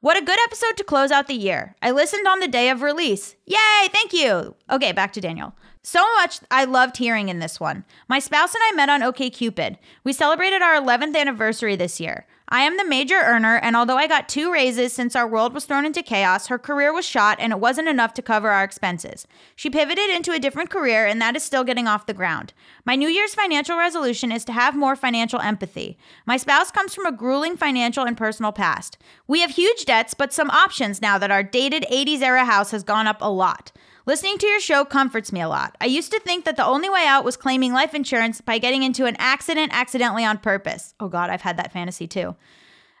What 0.00 0.16
a 0.16 0.24
good 0.24 0.38
episode 0.44 0.76
to 0.78 0.84
close 0.84 1.12
out 1.12 1.28
the 1.28 1.34
year. 1.34 1.76
I 1.80 1.92
listened 1.92 2.26
on 2.26 2.40
the 2.40 2.48
day 2.48 2.70
of 2.70 2.82
release. 2.82 3.36
Yay, 3.46 3.88
thank 3.92 4.12
you. 4.12 4.56
Okay, 4.70 4.90
back 4.90 5.12
to 5.12 5.20
Daniel. 5.20 5.54
So 5.84 6.00
much 6.16 6.40
I 6.50 6.64
loved 6.64 6.96
hearing 6.96 7.28
in 7.28 7.40
this 7.40 7.60
one. 7.60 7.84
My 8.08 8.18
spouse 8.18 8.54
and 8.54 8.62
I 8.64 8.72
met 8.74 8.88
on 8.88 9.00
OKCupid. 9.00 9.76
We 10.02 10.12
celebrated 10.12 10.60
our 10.62 10.80
11th 10.80 11.16
anniversary 11.16 11.76
this 11.76 12.00
year. 12.00 12.26
I 12.52 12.64
am 12.64 12.76
the 12.76 12.84
major 12.84 13.14
earner, 13.14 13.56
and 13.56 13.74
although 13.74 13.96
I 13.96 14.06
got 14.06 14.28
two 14.28 14.52
raises 14.52 14.92
since 14.92 15.16
our 15.16 15.26
world 15.26 15.54
was 15.54 15.64
thrown 15.64 15.86
into 15.86 16.02
chaos, 16.02 16.48
her 16.48 16.58
career 16.58 16.92
was 16.92 17.06
shot 17.06 17.38
and 17.40 17.50
it 17.50 17.58
wasn't 17.58 17.88
enough 17.88 18.12
to 18.12 18.20
cover 18.20 18.50
our 18.50 18.62
expenses. 18.62 19.26
She 19.56 19.70
pivoted 19.70 20.10
into 20.10 20.32
a 20.32 20.38
different 20.38 20.68
career, 20.68 21.06
and 21.06 21.18
that 21.22 21.34
is 21.34 21.42
still 21.42 21.64
getting 21.64 21.88
off 21.88 22.04
the 22.04 22.12
ground. 22.12 22.52
My 22.84 22.94
New 22.94 23.08
Year's 23.08 23.34
financial 23.34 23.78
resolution 23.78 24.30
is 24.30 24.44
to 24.44 24.52
have 24.52 24.76
more 24.76 24.94
financial 24.96 25.40
empathy. 25.40 25.96
My 26.26 26.36
spouse 26.36 26.70
comes 26.70 26.94
from 26.94 27.06
a 27.06 27.16
grueling 27.16 27.56
financial 27.56 28.04
and 28.04 28.18
personal 28.18 28.52
past. 28.52 28.98
We 29.26 29.40
have 29.40 29.52
huge 29.52 29.86
debts, 29.86 30.12
but 30.12 30.34
some 30.34 30.50
options 30.50 31.00
now 31.00 31.16
that 31.16 31.30
our 31.30 31.42
dated 31.42 31.86
80s 31.90 32.20
era 32.20 32.44
house 32.44 32.70
has 32.72 32.82
gone 32.82 33.06
up 33.06 33.22
a 33.22 33.30
lot. 33.30 33.72
Listening 34.04 34.36
to 34.38 34.46
your 34.48 34.58
show 34.58 34.84
comforts 34.84 35.32
me 35.32 35.40
a 35.40 35.48
lot. 35.48 35.76
I 35.80 35.86
used 35.86 36.10
to 36.10 36.18
think 36.18 36.44
that 36.44 36.56
the 36.56 36.66
only 36.66 36.90
way 36.90 37.04
out 37.06 37.24
was 37.24 37.36
claiming 37.36 37.72
life 37.72 37.94
insurance 37.94 38.40
by 38.40 38.58
getting 38.58 38.82
into 38.82 39.06
an 39.06 39.14
accident 39.18 39.70
accidentally 39.72 40.24
on 40.24 40.38
purpose. 40.38 40.94
Oh 40.98 41.08
God, 41.08 41.30
I've 41.30 41.42
had 41.42 41.56
that 41.58 41.72
fantasy 41.72 42.08
too. 42.08 42.34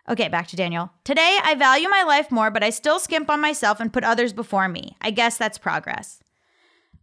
Okay, 0.08 0.28
back 0.28 0.46
to 0.48 0.56
Daniel. 0.56 0.92
Today, 1.02 1.38
I 1.42 1.56
value 1.56 1.88
my 1.88 2.04
life 2.04 2.30
more, 2.30 2.52
but 2.52 2.62
I 2.62 2.70
still 2.70 3.00
skimp 3.00 3.30
on 3.30 3.40
myself 3.40 3.80
and 3.80 3.92
put 3.92 4.04
others 4.04 4.32
before 4.32 4.68
me. 4.68 4.96
I 5.00 5.10
guess 5.10 5.36
that's 5.36 5.58
progress. 5.58 6.20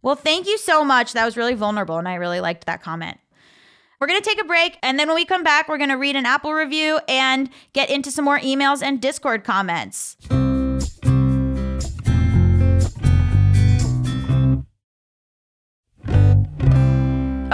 Well, 0.00 0.16
thank 0.16 0.46
you 0.46 0.56
so 0.56 0.82
much. 0.82 1.12
That 1.12 1.26
was 1.26 1.36
really 1.36 1.54
vulnerable, 1.54 1.98
and 1.98 2.08
I 2.08 2.14
really 2.14 2.40
liked 2.40 2.64
that 2.66 2.82
comment. 2.82 3.18
We're 4.00 4.06
going 4.06 4.20
to 4.20 4.28
take 4.28 4.40
a 4.40 4.46
break, 4.46 4.78
and 4.82 4.98
then 4.98 5.08
when 5.08 5.14
we 5.14 5.26
come 5.26 5.42
back, 5.42 5.68
we're 5.68 5.78
going 5.78 5.90
to 5.90 5.96
read 5.96 6.16
an 6.16 6.24
Apple 6.24 6.54
review 6.54 7.00
and 7.06 7.50
get 7.74 7.90
into 7.90 8.10
some 8.10 8.24
more 8.24 8.38
emails 8.38 8.82
and 8.82 9.00
Discord 9.00 9.44
comments. 9.44 10.16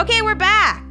Okay, 0.08 0.22
we're 0.22 0.36
back. 0.36 0.84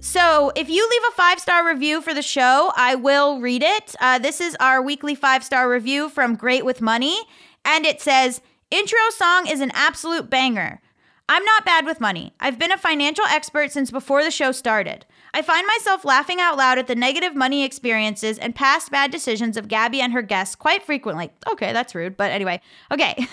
So, 0.00 0.50
if 0.56 0.68
you 0.68 0.88
leave 0.90 1.02
a 1.08 1.14
five 1.14 1.38
star 1.38 1.64
review 1.64 2.02
for 2.02 2.12
the 2.12 2.20
show, 2.20 2.72
I 2.74 2.96
will 2.96 3.38
read 3.40 3.62
it. 3.62 3.94
Uh, 4.00 4.18
this 4.18 4.40
is 4.40 4.56
our 4.58 4.82
weekly 4.82 5.14
five 5.14 5.44
star 5.44 5.70
review 5.70 6.08
from 6.08 6.34
Great 6.34 6.64
with 6.64 6.82
Money, 6.82 7.16
and 7.64 7.86
it 7.86 8.00
says 8.00 8.40
Intro 8.72 8.98
song 9.10 9.46
is 9.46 9.60
an 9.60 9.70
absolute 9.72 10.28
banger. 10.28 10.80
I'm 11.28 11.44
not 11.44 11.64
bad 11.64 11.86
with 11.86 12.00
money. 12.00 12.34
I've 12.40 12.58
been 12.58 12.72
a 12.72 12.76
financial 12.76 13.24
expert 13.26 13.70
since 13.70 13.92
before 13.92 14.24
the 14.24 14.32
show 14.32 14.50
started. 14.50 15.06
I 15.32 15.42
find 15.42 15.64
myself 15.68 16.04
laughing 16.04 16.40
out 16.40 16.56
loud 16.56 16.76
at 16.76 16.88
the 16.88 16.96
negative 16.96 17.36
money 17.36 17.62
experiences 17.62 18.36
and 18.36 18.52
past 18.52 18.90
bad 18.90 19.12
decisions 19.12 19.56
of 19.56 19.68
Gabby 19.68 20.00
and 20.00 20.12
her 20.12 20.22
guests 20.22 20.56
quite 20.56 20.82
frequently. 20.82 21.30
Okay, 21.52 21.72
that's 21.72 21.94
rude, 21.94 22.16
but 22.16 22.32
anyway. 22.32 22.60
Okay. 22.90 23.28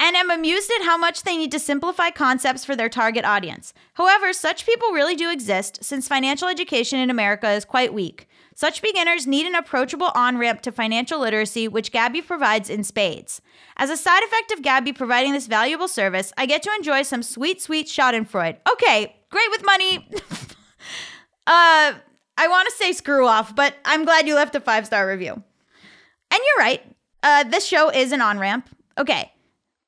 And 0.00 0.16
am 0.16 0.30
amused 0.30 0.70
at 0.70 0.86
how 0.86 0.96
much 0.96 1.22
they 1.22 1.36
need 1.36 1.52
to 1.52 1.58
simplify 1.58 2.08
concepts 2.08 2.64
for 2.64 2.74
their 2.74 2.88
target 2.88 3.24
audience. 3.24 3.74
However, 3.94 4.32
such 4.32 4.64
people 4.64 4.92
really 4.92 5.14
do 5.14 5.30
exist 5.30 5.84
since 5.84 6.08
financial 6.08 6.48
education 6.48 6.98
in 6.98 7.10
America 7.10 7.50
is 7.50 7.66
quite 7.66 7.92
weak. 7.92 8.26
Such 8.54 8.82
beginners 8.82 9.26
need 9.26 9.46
an 9.46 9.54
approachable 9.54 10.10
on 10.14 10.38
ramp 10.38 10.62
to 10.62 10.72
financial 10.72 11.20
literacy, 11.20 11.68
which 11.68 11.92
Gabby 11.92 12.22
provides 12.22 12.70
in 12.70 12.82
spades. 12.82 13.42
As 13.76 13.90
a 13.90 13.96
side 13.96 14.22
effect 14.24 14.52
of 14.52 14.62
Gabby 14.62 14.94
providing 14.94 15.32
this 15.32 15.46
valuable 15.46 15.88
service, 15.88 16.32
I 16.36 16.46
get 16.46 16.62
to 16.62 16.74
enjoy 16.74 17.02
some 17.02 17.22
sweet, 17.22 17.60
sweet 17.60 17.86
Schadenfreude. 17.86 18.56
Okay, 18.70 19.16
great 19.30 19.50
with 19.50 19.64
money. 19.64 20.08
uh, 21.46 21.92
I 22.36 22.48
want 22.48 22.68
to 22.70 22.74
say 22.74 22.92
screw 22.92 23.26
off, 23.26 23.54
but 23.54 23.74
I'm 23.84 24.04
glad 24.06 24.26
you 24.26 24.34
left 24.34 24.54
a 24.54 24.60
five 24.60 24.86
star 24.86 25.06
review. 25.06 25.32
And 25.32 26.40
you're 26.46 26.64
right. 26.64 26.82
Uh, 27.22 27.44
this 27.44 27.66
show 27.66 27.90
is 27.90 28.12
an 28.12 28.22
on 28.22 28.38
ramp. 28.38 28.68
Okay. 28.96 29.30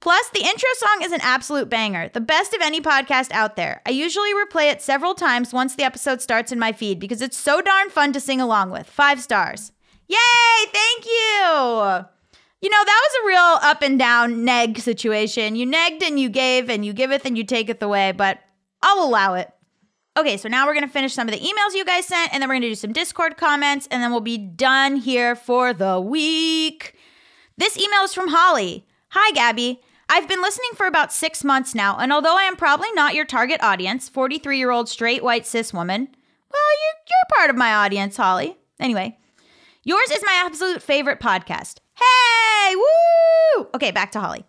Plus, 0.02 0.28
the 0.30 0.40
intro 0.40 0.68
song 0.78 0.98
is 1.04 1.12
an 1.12 1.20
absolute 1.22 1.70
banger, 1.70 2.08
the 2.08 2.20
best 2.20 2.52
of 2.52 2.60
any 2.60 2.80
podcast 2.80 3.30
out 3.30 3.54
there. 3.54 3.80
I 3.86 3.90
usually 3.90 4.34
replay 4.34 4.68
it 4.68 4.82
several 4.82 5.14
times 5.14 5.52
once 5.52 5.76
the 5.76 5.84
episode 5.84 6.20
starts 6.20 6.50
in 6.50 6.58
my 6.58 6.72
feed 6.72 6.98
because 6.98 7.22
it's 7.22 7.36
so 7.36 7.60
darn 7.60 7.88
fun 7.88 8.12
to 8.14 8.18
sing 8.18 8.40
along 8.40 8.70
with. 8.70 8.88
Five 8.88 9.20
stars. 9.22 9.70
Yay! 10.08 10.18
Thank 10.72 11.06
you! 11.06 12.04
You 12.60 12.68
know, 12.68 12.84
that 12.84 13.02
was 13.04 13.22
a 13.22 13.26
real 13.28 13.58
up 13.70 13.82
and 13.82 13.96
down 13.96 14.44
neg 14.44 14.80
situation. 14.80 15.54
You 15.54 15.68
negged 15.68 16.02
and 16.02 16.18
you 16.18 16.28
gave, 16.28 16.68
and 16.68 16.84
you 16.84 16.92
giveth 16.92 17.24
and 17.24 17.38
you 17.38 17.44
taketh 17.44 17.80
away, 17.80 18.10
but 18.10 18.40
I'll 18.82 19.04
allow 19.04 19.34
it. 19.34 19.52
Okay, 20.16 20.36
so 20.36 20.48
now 20.48 20.66
we're 20.66 20.74
gonna 20.74 20.88
finish 20.88 21.14
some 21.14 21.28
of 21.28 21.32
the 21.32 21.40
emails 21.40 21.76
you 21.76 21.84
guys 21.84 22.06
sent, 22.06 22.34
and 22.34 22.42
then 22.42 22.48
we're 22.48 22.56
gonna 22.56 22.66
do 22.66 22.74
some 22.74 22.92
Discord 22.92 23.36
comments, 23.36 23.86
and 23.88 24.02
then 24.02 24.10
we'll 24.10 24.20
be 24.20 24.36
done 24.36 24.96
here 24.96 25.36
for 25.36 25.72
the 25.72 26.00
week. 26.00 26.96
This 27.56 27.78
email 27.78 28.02
is 28.02 28.12
from 28.12 28.30
Holly. 28.30 28.84
Hi, 29.10 29.30
Gabby. 29.30 29.80
I've 30.14 30.28
been 30.28 30.42
listening 30.42 30.72
for 30.74 30.86
about 30.86 31.10
six 31.10 31.42
months 31.42 31.74
now, 31.74 31.96
and 31.96 32.12
although 32.12 32.36
I 32.36 32.42
am 32.42 32.54
probably 32.54 32.92
not 32.92 33.14
your 33.14 33.24
target 33.24 33.62
audience, 33.62 34.10
43 34.10 34.58
year 34.58 34.70
old 34.70 34.90
straight 34.90 35.24
white 35.24 35.46
cis 35.46 35.72
woman, 35.72 36.06
well, 36.52 36.62
you're, 36.82 37.00
you're 37.08 37.38
part 37.38 37.48
of 37.48 37.56
my 37.56 37.72
audience, 37.72 38.18
Holly. 38.18 38.58
Anyway, 38.78 39.16
yours 39.84 40.10
is 40.10 40.22
my 40.22 40.42
absolute 40.44 40.82
favorite 40.82 41.18
podcast. 41.18 41.78
Hey, 41.94 42.76
woo! 42.76 43.68
Okay, 43.74 43.90
back 43.90 44.12
to 44.12 44.20
Holly. 44.20 44.44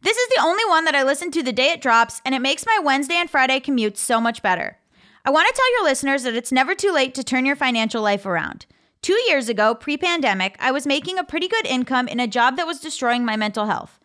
This 0.00 0.16
is 0.16 0.28
the 0.28 0.42
only 0.44 0.64
one 0.66 0.84
that 0.84 0.94
I 0.94 1.02
listen 1.02 1.32
to 1.32 1.42
the 1.42 1.52
day 1.52 1.72
it 1.72 1.82
drops, 1.82 2.22
and 2.24 2.32
it 2.32 2.40
makes 2.40 2.64
my 2.64 2.78
Wednesday 2.80 3.16
and 3.16 3.28
Friday 3.28 3.58
commutes 3.58 3.96
so 3.96 4.20
much 4.20 4.42
better. 4.42 4.78
I 5.24 5.30
want 5.30 5.48
to 5.48 5.54
tell 5.56 5.72
your 5.72 5.90
listeners 5.90 6.22
that 6.22 6.36
it's 6.36 6.52
never 6.52 6.76
too 6.76 6.92
late 6.92 7.16
to 7.16 7.24
turn 7.24 7.44
your 7.44 7.56
financial 7.56 8.00
life 8.00 8.26
around. 8.26 8.64
Two 9.02 9.18
years 9.26 9.48
ago, 9.48 9.74
pre 9.74 9.96
pandemic, 9.96 10.54
I 10.60 10.70
was 10.70 10.86
making 10.86 11.18
a 11.18 11.24
pretty 11.24 11.48
good 11.48 11.66
income 11.66 12.06
in 12.06 12.20
a 12.20 12.28
job 12.28 12.56
that 12.58 12.66
was 12.68 12.78
destroying 12.78 13.24
my 13.24 13.34
mental 13.34 13.66
health. 13.66 13.98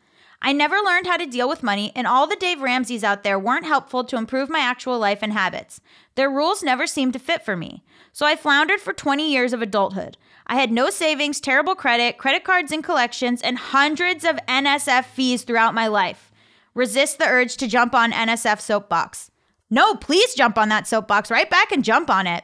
I 0.45 0.51
never 0.53 0.75
learned 0.77 1.07
how 1.07 1.17
to 1.17 1.25
deal 1.25 1.49
with 1.49 1.63
money, 1.63 1.91
and 1.95 2.05
all 2.05 2.27
the 2.27 2.35
Dave 2.35 2.61
Ramseys 2.61 3.03
out 3.03 3.23
there 3.23 3.39
weren't 3.39 3.65
helpful 3.65 4.03
to 4.03 4.15
improve 4.15 4.47
my 4.47 4.59
actual 4.59 4.99
life 4.99 5.23
and 5.23 5.33
habits. 5.33 5.81
Their 6.13 6.29
rules 6.29 6.61
never 6.61 6.85
seemed 6.85 7.13
to 7.13 7.19
fit 7.19 7.43
for 7.43 7.57
me. 7.57 7.83
So 8.13 8.27
I 8.27 8.35
floundered 8.35 8.79
for 8.79 8.93
20 8.93 9.27
years 9.27 9.53
of 9.53 9.63
adulthood. 9.63 10.19
I 10.45 10.53
had 10.53 10.71
no 10.71 10.91
savings, 10.91 11.41
terrible 11.41 11.73
credit, 11.73 12.19
credit 12.19 12.43
cards 12.43 12.71
and 12.71 12.83
collections, 12.83 13.41
and 13.41 13.57
hundreds 13.57 14.23
of 14.23 14.37
NSF 14.47 15.05
fees 15.05 15.41
throughout 15.41 15.73
my 15.73 15.87
life. 15.87 16.31
Resist 16.75 17.17
the 17.17 17.25
urge 17.25 17.57
to 17.57 17.67
jump 17.67 17.95
on 17.95 18.11
NSF 18.11 18.61
soapbox. 18.61 19.31
No, 19.71 19.95
please 19.95 20.35
jump 20.35 20.59
on 20.59 20.69
that 20.69 20.85
soapbox 20.85 21.31
right 21.31 21.49
back 21.49 21.71
and 21.71 21.83
jump 21.83 22.11
on 22.11 22.27
it. 22.27 22.43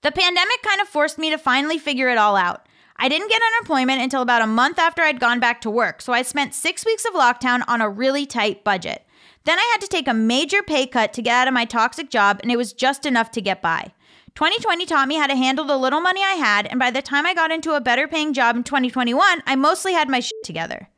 The 0.00 0.10
pandemic 0.10 0.62
kind 0.62 0.80
of 0.80 0.88
forced 0.88 1.18
me 1.18 1.28
to 1.28 1.36
finally 1.36 1.76
figure 1.76 2.08
it 2.08 2.16
all 2.16 2.34
out. 2.34 2.66
I 2.98 3.08
didn't 3.08 3.28
get 3.28 3.42
unemployment 3.54 4.00
until 4.00 4.22
about 4.22 4.42
a 4.42 4.46
month 4.46 4.78
after 4.78 5.02
I'd 5.02 5.20
gone 5.20 5.40
back 5.40 5.60
to 5.62 5.70
work, 5.70 6.00
so 6.00 6.12
I 6.12 6.22
spent 6.22 6.54
six 6.54 6.84
weeks 6.84 7.04
of 7.04 7.12
lockdown 7.12 7.62
on 7.68 7.80
a 7.80 7.88
really 7.88 8.26
tight 8.26 8.64
budget. 8.64 9.04
Then 9.44 9.58
I 9.58 9.68
had 9.72 9.80
to 9.82 9.88
take 9.88 10.08
a 10.08 10.14
major 10.14 10.62
pay 10.62 10.86
cut 10.86 11.12
to 11.12 11.22
get 11.22 11.34
out 11.34 11.48
of 11.48 11.54
my 11.54 11.64
toxic 11.64 12.10
job, 12.10 12.40
and 12.42 12.50
it 12.50 12.56
was 12.56 12.72
just 12.72 13.06
enough 13.06 13.30
to 13.32 13.40
get 13.40 13.62
by. 13.62 13.92
2020 14.34 14.84
taught 14.86 15.08
me 15.08 15.16
how 15.16 15.26
to 15.26 15.36
handle 15.36 15.64
the 15.64 15.76
little 15.78 16.00
money 16.00 16.20
I 16.20 16.34
had, 16.34 16.66
and 16.66 16.78
by 16.78 16.90
the 16.90 17.00
time 17.00 17.26
I 17.26 17.34
got 17.34 17.50
into 17.50 17.72
a 17.72 17.80
better 17.80 18.08
paying 18.08 18.32
job 18.32 18.56
in 18.56 18.64
2021, 18.64 19.42
I 19.46 19.56
mostly 19.56 19.92
had 19.92 20.08
my 20.08 20.20
shit 20.20 20.42
together. 20.44 20.88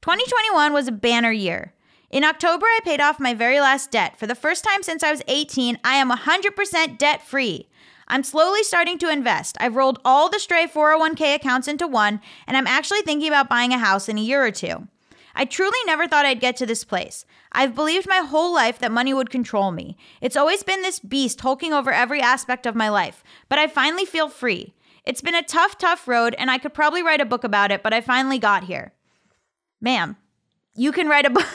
2021 0.00 0.72
was 0.72 0.88
a 0.88 0.92
banner 0.92 1.32
year. 1.32 1.74
In 2.10 2.24
October, 2.24 2.66
I 2.66 2.80
paid 2.84 3.00
off 3.00 3.20
my 3.20 3.34
very 3.34 3.60
last 3.60 3.90
debt. 3.90 4.18
For 4.18 4.26
the 4.26 4.34
first 4.34 4.64
time 4.64 4.82
since 4.82 5.02
I 5.02 5.10
was 5.10 5.22
18, 5.28 5.78
I 5.84 5.96
am 5.96 6.10
100% 6.10 6.98
debt 6.98 7.26
free. 7.26 7.68
I'm 8.08 8.24
slowly 8.24 8.62
starting 8.62 8.98
to 8.98 9.12
invest. 9.12 9.56
I've 9.60 9.76
rolled 9.76 10.00
all 10.04 10.28
the 10.28 10.40
stray 10.40 10.66
401k 10.66 11.34
accounts 11.34 11.68
into 11.68 11.86
one, 11.86 12.20
and 12.46 12.56
I'm 12.56 12.66
actually 12.66 13.02
thinking 13.02 13.28
about 13.28 13.48
buying 13.48 13.72
a 13.72 13.78
house 13.78 14.08
in 14.08 14.18
a 14.18 14.22
year 14.22 14.44
or 14.44 14.50
two. 14.50 14.88
I 15.34 15.44
truly 15.44 15.78
never 15.86 16.08
thought 16.08 16.26
I'd 16.26 16.40
get 16.40 16.56
to 16.56 16.66
this 16.66 16.82
place. 16.82 17.24
I've 17.52 17.74
believed 17.74 18.08
my 18.08 18.18
whole 18.18 18.52
life 18.52 18.78
that 18.78 18.90
money 18.90 19.14
would 19.14 19.30
control 19.30 19.70
me. 19.70 19.96
It's 20.20 20.36
always 20.36 20.62
been 20.62 20.82
this 20.82 20.98
beast 20.98 21.40
hulking 21.40 21.72
over 21.72 21.92
every 21.92 22.20
aspect 22.20 22.66
of 22.66 22.74
my 22.74 22.88
life, 22.88 23.22
but 23.48 23.58
I 23.58 23.68
finally 23.68 24.04
feel 24.04 24.28
free. 24.28 24.74
It's 25.04 25.20
been 25.20 25.34
a 25.34 25.42
tough, 25.42 25.78
tough 25.78 26.08
road, 26.08 26.34
and 26.38 26.50
I 26.50 26.58
could 26.58 26.74
probably 26.74 27.02
write 27.02 27.20
a 27.20 27.26
book 27.26 27.44
about 27.44 27.70
it, 27.70 27.82
but 27.82 27.92
I 27.94 28.00
finally 28.00 28.38
got 28.38 28.64
here. 28.64 28.92
Ma'am, 29.80 30.16
you 30.74 30.92
can 30.92 31.08
write 31.08 31.26
a 31.26 31.30
book. 31.38 31.46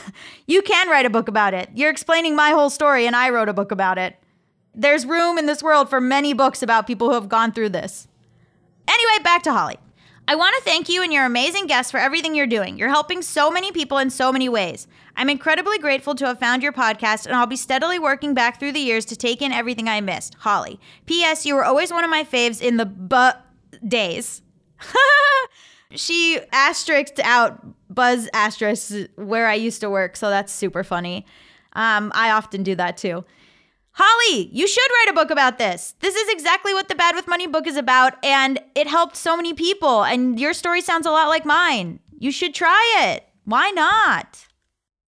you 0.48 0.62
can 0.62 0.90
write 0.90 1.06
a 1.06 1.12
book 1.12 1.28
about 1.28 1.54
it. 1.54 1.70
You're 1.74 1.90
explaining 1.90 2.36
my 2.36 2.52
whole 2.52 2.70
story, 2.70 3.06
and 3.06 3.16
I 3.16 3.30
wrote 3.30 3.50
a 3.50 3.54
book 3.54 3.72
about 3.72 3.98
it. 3.98 4.16
There's 4.76 5.06
room 5.06 5.38
in 5.38 5.46
this 5.46 5.62
world 5.62 5.90
for 5.90 6.02
many 6.02 6.34
books 6.34 6.64
about 6.64 6.88
people 6.88 7.08
who 7.08 7.14
have 7.14 7.30
gone 7.30 7.52
through 7.52 7.70
this. 7.70 8.08
Anyway, 8.88 9.24
back 9.24 9.44
to 9.44 9.54
Holly. 9.54 9.78
I 10.28 10.36
want 10.36 10.56
to 10.56 10.64
thank 10.64 10.88
you 10.88 11.04
and 11.04 11.12
your 11.12 11.26
amazing 11.26 11.68
guests 11.68 11.92
for 11.92 12.00
everything 12.00 12.34
you're 12.34 12.48
doing. 12.48 12.78
You're 12.78 12.90
helping 12.90 13.22
so 13.22 13.52
many 13.52 13.74
people 13.74 13.98
in 13.98 14.10
so 14.10 14.32
many 14.32 14.48
ways. 14.48 14.88
I'm 15.18 15.30
incredibly 15.30 15.78
grateful 15.80 16.16
to 16.16 16.26
have 16.26 16.40
found 16.40 16.64
your 16.64 16.72
podcast, 16.72 17.26
and 17.26 17.36
I'll 17.36 17.46
be 17.46 17.58
steadily 17.58 18.00
working 18.00 18.34
back 18.34 18.58
through 18.58 18.72
the 18.72 18.80
years 18.80 19.04
to 19.06 19.18
take 19.18 19.42
in 19.42 19.52
everything 19.52 19.90
I 19.90 20.00
missed. 20.00 20.36
Holly. 20.36 20.80
P.S. 21.06 21.46
You 21.46 21.56
were 21.56 21.66
always 21.66 21.92
one 21.92 22.06
of 22.06 22.10
my 22.10 22.24
faves 22.24 22.62
in 22.62 22.78
the 22.78 22.86
but 22.86 23.46
days. 23.86 24.42
she 25.92 26.40
asterisked 26.52 27.20
out 27.20 27.62
Buzz 27.94 28.30
asterisk 28.34 29.10
where 29.16 29.48
I 29.48 29.56
used 29.56 29.82
to 29.82 29.90
work, 29.90 30.16
so 30.16 30.30
that's 30.30 30.54
super 30.54 30.84
funny. 30.86 31.26
Um, 31.74 32.12
I 32.16 32.32
often 32.32 32.64
do 32.64 32.76
that 32.76 32.98
too. 32.98 33.26
Holly, 33.96 34.50
you 34.52 34.68
should 34.68 34.90
write 34.90 35.12
a 35.12 35.14
book 35.14 35.30
about 35.30 35.60
this. 35.60 35.94
This 36.00 36.16
is 36.16 36.30
exactly 36.30 36.74
what 36.74 36.88
the 36.90 36.96
Bad 36.96 37.16
with 37.16 37.28
Money 37.28 37.46
book 37.46 37.68
is 37.68 37.78
about, 37.78 38.14
and 38.26 38.60
it 38.74 38.88
helped 38.88 39.16
so 39.16 39.38
many 39.38 39.54
people. 39.54 40.04
And 40.04 40.40
your 40.40 40.54
story 40.54 40.82
sounds 40.82 41.06
a 41.06 41.12
lot 41.12 41.30
like 41.30 41.46
mine. 41.46 42.00
You 42.18 42.32
should 42.32 42.56
try 42.56 42.98
it. 43.04 43.28
Why 43.46 43.70
not? 43.70 44.48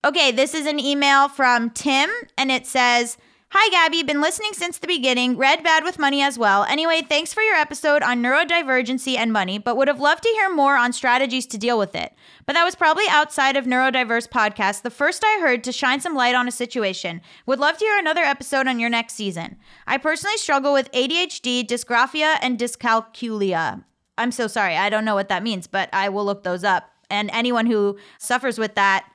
Okay, 0.06 0.32
this 0.32 0.54
is 0.54 0.66
an 0.66 0.80
email 0.80 1.30
from 1.30 1.70
Tim, 1.70 2.10
and 2.38 2.52
it 2.52 2.68
says, 2.68 3.18
Hi, 3.56 3.70
Gabby. 3.70 4.02
Been 4.02 4.20
listening 4.20 4.54
since 4.54 4.80
the 4.80 4.88
beginning. 4.88 5.38
Read 5.38 5.64
Bad 5.64 5.84
with 5.84 6.00
Money 6.00 6.24
as 6.24 6.40
well. 6.40 6.64
Anyway, 6.64 7.04
thanks 7.08 7.36
for 7.36 7.44
your 7.44 7.54
episode 7.54 8.02
on 8.02 8.20
neurodivergency 8.20 9.16
and 9.16 9.32
money, 9.32 9.60
but 9.60 9.78
would 9.78 9.88
have 9.88 10.00
loved 10.00 10.24
to 10.24 10.30
hear 10.30 10.52
more 10.52 10.76
on 10.76 10.92
strategies 10.92 11.46
to 11.46 11.60
deal 11.60 11.78
with 11.78 11.94
it. 11.94 12.14
But 12.48 12.54
that 12.54 12.64
was 12.64 12.74
probably 12.74 13.04
outside 13.12 13.56
of 13.56 13.66
Neurodiverse 13.66 14.28
Podcast, 14.28 14.82
the 14.82 14.90
first 14.90 15.24
I 15.24 15.40
heard 15.40 15.64
to 15.66 15.72
shine 15.72 16.00
some 16.00 16.16
light 16.16 16.34
on 16.34 16.48
a 16.48 16.52
situation. 16.52 17.22
Would 17.46 17.60
love 17.60 17.78
to 17.78 17.86
hear 17.86 18.00
another 18.00 18.24
episode 18.24 18.68
on 18.68 18.80
your 18.80 18.90
next 18.90 19.14
season. 19.14 19.58
I 19.86 20.00
personally 20.00 20.38
struggle 20.38 20.74
with 20.74 20.92
ADHD, 20.92 21.64
dysgraphia, 21.64 22.38
and 22.42 22.58
dyscalculia. 22.58 23.84
I'm 24.18 24.32
so 24.32 24.48
sorry. 24.48 24.76
I 24.78 24.90
don't 24.90 25.06
know 25.06 25.14
what 25.14 25.30
that 25.30 25.44
means, 25.44 25.68
but 25.68 25.90
I 25.94 26.10
will 26.10 26.26
look 26.26 26.42
those 26.42 26.64
up. 26.64 26.90
And 27.08 27.30
anyone 27.32 27.68
who 27.68 28.00
suffers 28.18 28.58
with 28.58 28.74
that, 28.74 29.06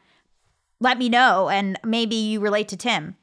let 0.79 0.97
me 0.97 1.09
know, 1.09 1.49
and 1.49 1.77
maybe 1.85 2.15
you 2.15 2.39
relate 2.39 2.69
to 2.69 2.77
Tim. 2.77 3.17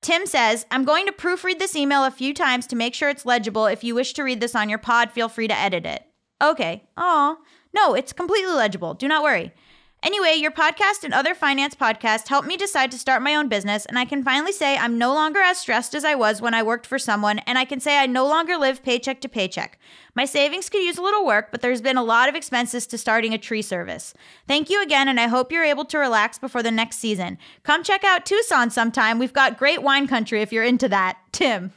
Tim 0.00 0.26
says, 0.26 0.64
I'm 0.70 0.84
going 0.84 1.06
to 1.06 1.12
proofread 1.12 1.58
this 1.58 1.74
email 1.74 2.04
a 2.04 2.10
few 2.10 2.32
times 2.32 2.66
to 2.68 2.76
make 2.76 2.94
sure 2.94 3.08
it's 3.08 3.26
legible. 3.26 3.66
If 3.66 3.82
you 3.82 3.94
wish 3.94 4.12
to 4.14 4.22
read 4.22 4.40
this 4.40 4.54
on 4.54 4.68
your 4.68 4.78
pod, 4.78 5.10
feel 5.10 5.28
free 5.28 5.48
to 5.48 5.58
edit 5.58 5.84
it. 5.84 6.04
Okay. 6.42 6.84
Aw. 6.96 7.36
No, 7.74 7.94
it's 7.94 8.12
completely 8.12 8.52
legible. 8.52 8.94
Do 8.94 9.08
not 9.08 9.22
worry. 9.22 9.52
Anyway, 10.00 10.34
your 10.36 10.52
podcast 10.52 11.02
and 11.02 11.12
other 11.12 11.34
finance 11.34 11.74
podcasts 11.74 12.28
helped 12.28 12.46
me 12.46 12.56
decide 12.56 12.88
to 12.88 12.98
start 12.98 13.20
my 13.20 13.34
own 13.34 13.48
business, 13.48 13.84
and 13.84 13.98
I 13.98 14.04
can 14.04 14.22
finally 14.22 14.52
say 14.52 14.76
I'm 14.76 14.96
no 14.96 15.12
longer 15.12 15.40
as 15.40 15.58
stressed 15.58 15.92
as 15.92 16.04
I 16.04 16.14
was 16.14 16.40
when 16.40 16.54
I 16.54 16.62
worked 16.62 16.86
for 16.86 17.00
someone, 17.00 17.40
and 17.40 17.58
I 17.58 17.64
can 17.64 17.80
say 17.80 17.98
I 17.98 18.06
no 18.06 18.24
longer 18.24 18.56
live 18.56 18.84
paycheck 18.84 19.20
to 19.22 19.28
paycheck. 19.28 19.76
My 20.14 20.24
savings 20.24 20.68
could 20.68 20.82
use 20.82 20.98
a 20.98 21.02
little 21.02 21.26
work, 21.26 21.48
but 21.50 21.62
there's 21.62 21.80
been 21.80 21.96
a 21.96 22.04
lot 22.04 22.28
of 22.28 22.36
expenses 22.36 22.86
to 22.86 22.96
starting 22.96 23.34
a 23.34 23.38
tree 23.38 23.60
service. 23.60 24.14
Thank 24.46 24.70
you 24.70 24.80
again, 24.80 25.08
and 25.08 25.18
I 25.18 25.26
hope 25.26 25.50
you're 25.50 25.64
able 25.64 25.84
to 25.86 25.98
relax 25.98 26.38
before 26.38 26.62
the 26.62 26.70
next 26.70 26.98
season. 26.98 27.36
Come 27.64 27.82
check 27.82 28.04
out 28.04 28.24
Tucson 28.24 28.70
sometime. 28.70 29.18
We've 29.18 29.32
got 29.32 29.58
great 29.58 29.82
wine 29.82 30.06
country 30.06 30.42
if 30.42 30.52
you're 30.52 30.62
into 30.62 30.88
that. 30.90 31.18
Tim. 31.32 31.72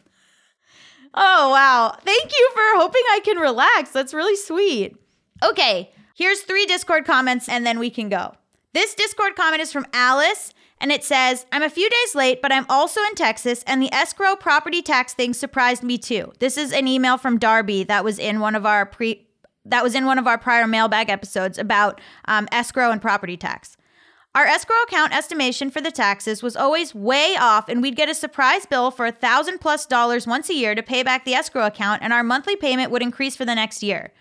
Oh, 1.15 1.49
wow. 1.49 1.97
Thank 2.03 2.31
you 2.31 2.49
for 2.53 2.79
hoping 2.79 3.01
I 3.11 3.19
can 3.23 3.37
relax. 3.37 3.89
That's 3.89 4.13
really 4.13 4.35
sweet. 4.35 4.95
Okay. 5.43 5.91
Here's 6.21 6.41
three 6.41 6.67
Discord 6.67 7.05
comments 7.05 7.49
and 7.49 7.65
then 7.65 7.79
we 7.79 7.89
can 7.89 8.07
go. 8.07 8.35
This 8.73 8.93
Discord 8.93 9.35
comment 9.35 9.59
is 9.59 9.73
from 9.73 9.87
Alice 9.91 10.53
And 10.79 10.91
it 10.91 11.03
says, 11.03 11.47
I'm 11.51 11.63
a 11.63 11.69
few 11.69 11.89
days 11.89 12.13
late, 12.13 12.43
but 12.43 12.51
I'm 12.51 12.67
also 12.69 13.01
in 13.09 13.15
Texas, 13.15 13.63
and 13.65 13.81
the 13.81 13.91
escrow 13.91 14.35
property 14.35 14.83
tax 14.83 15.15
thing 15.15 15.33
surprised 15.33 15.81
me 15.81 15.97
too. 15.97 16.31
This 16.37 16.59
is 16.59 16.73
an 16.73 16.87
email 16.87 17.17
from 17.17 17.39
Darby 17.39 17.83
that 17.85 18.03
was 18.03 18.19
in 18.19 18.39
one 18.39 18.53
of 18.53 18.67
our 18.67 18.85
pre 18.85 19.25
that 19.65 19.83
was 19.83 19.95
in 19.95 20.05
one 20.05 20.19
of 20.19 20.27
our 20.27 20.37
prior 20.37 20.67
mailbag 20.67 21.09
episodes 21.09 21.57
about 21.57 21.99
um, 22.25 22.47
escrow 22.51 22.91
and 22.91 23.01
property 23.01 23.35
tax. 23.35 23.75
Our 24.35 24.45
escrow 24.45 24.81
account 24.83 25.15
estimation 25.15 25.71
for 25.71 25.81
the 25.81 25.91
taxes 25.91 26.43
was 26.43 26.55
always 26.55 26.93
way 26.93 27.35
off, 27.35 27.67
and 27.67 27.81
we'd 27.81 27.95
get 27.95 28.09
a 28.09 28.13
surprise 28.13 28.67
bill 28.67 28.91
for 28.91 29.07
a 29.07 29.11
thousand 29.11 29.59
plus 29.59 29.87
dollars 29.87 30.27
once 30.27 30.51
a 30.51 30.53
year 30.53 30.75
to 30.75 30.83
pay 30.83 31.01
back 31.01 31.25
the 31.25 31.33
escrow 31.33 31.65
account, 31.65 32.03
and 32.03 32.13
our 32.13 32.23
monthly 32.23 32.55
payment 32.55 32.91
would 32.91 33.01
increase 33.01 33.35
for 33.35 33.45
the 33.45 33.55
next 33.55 33.81
year. 33.81 34.11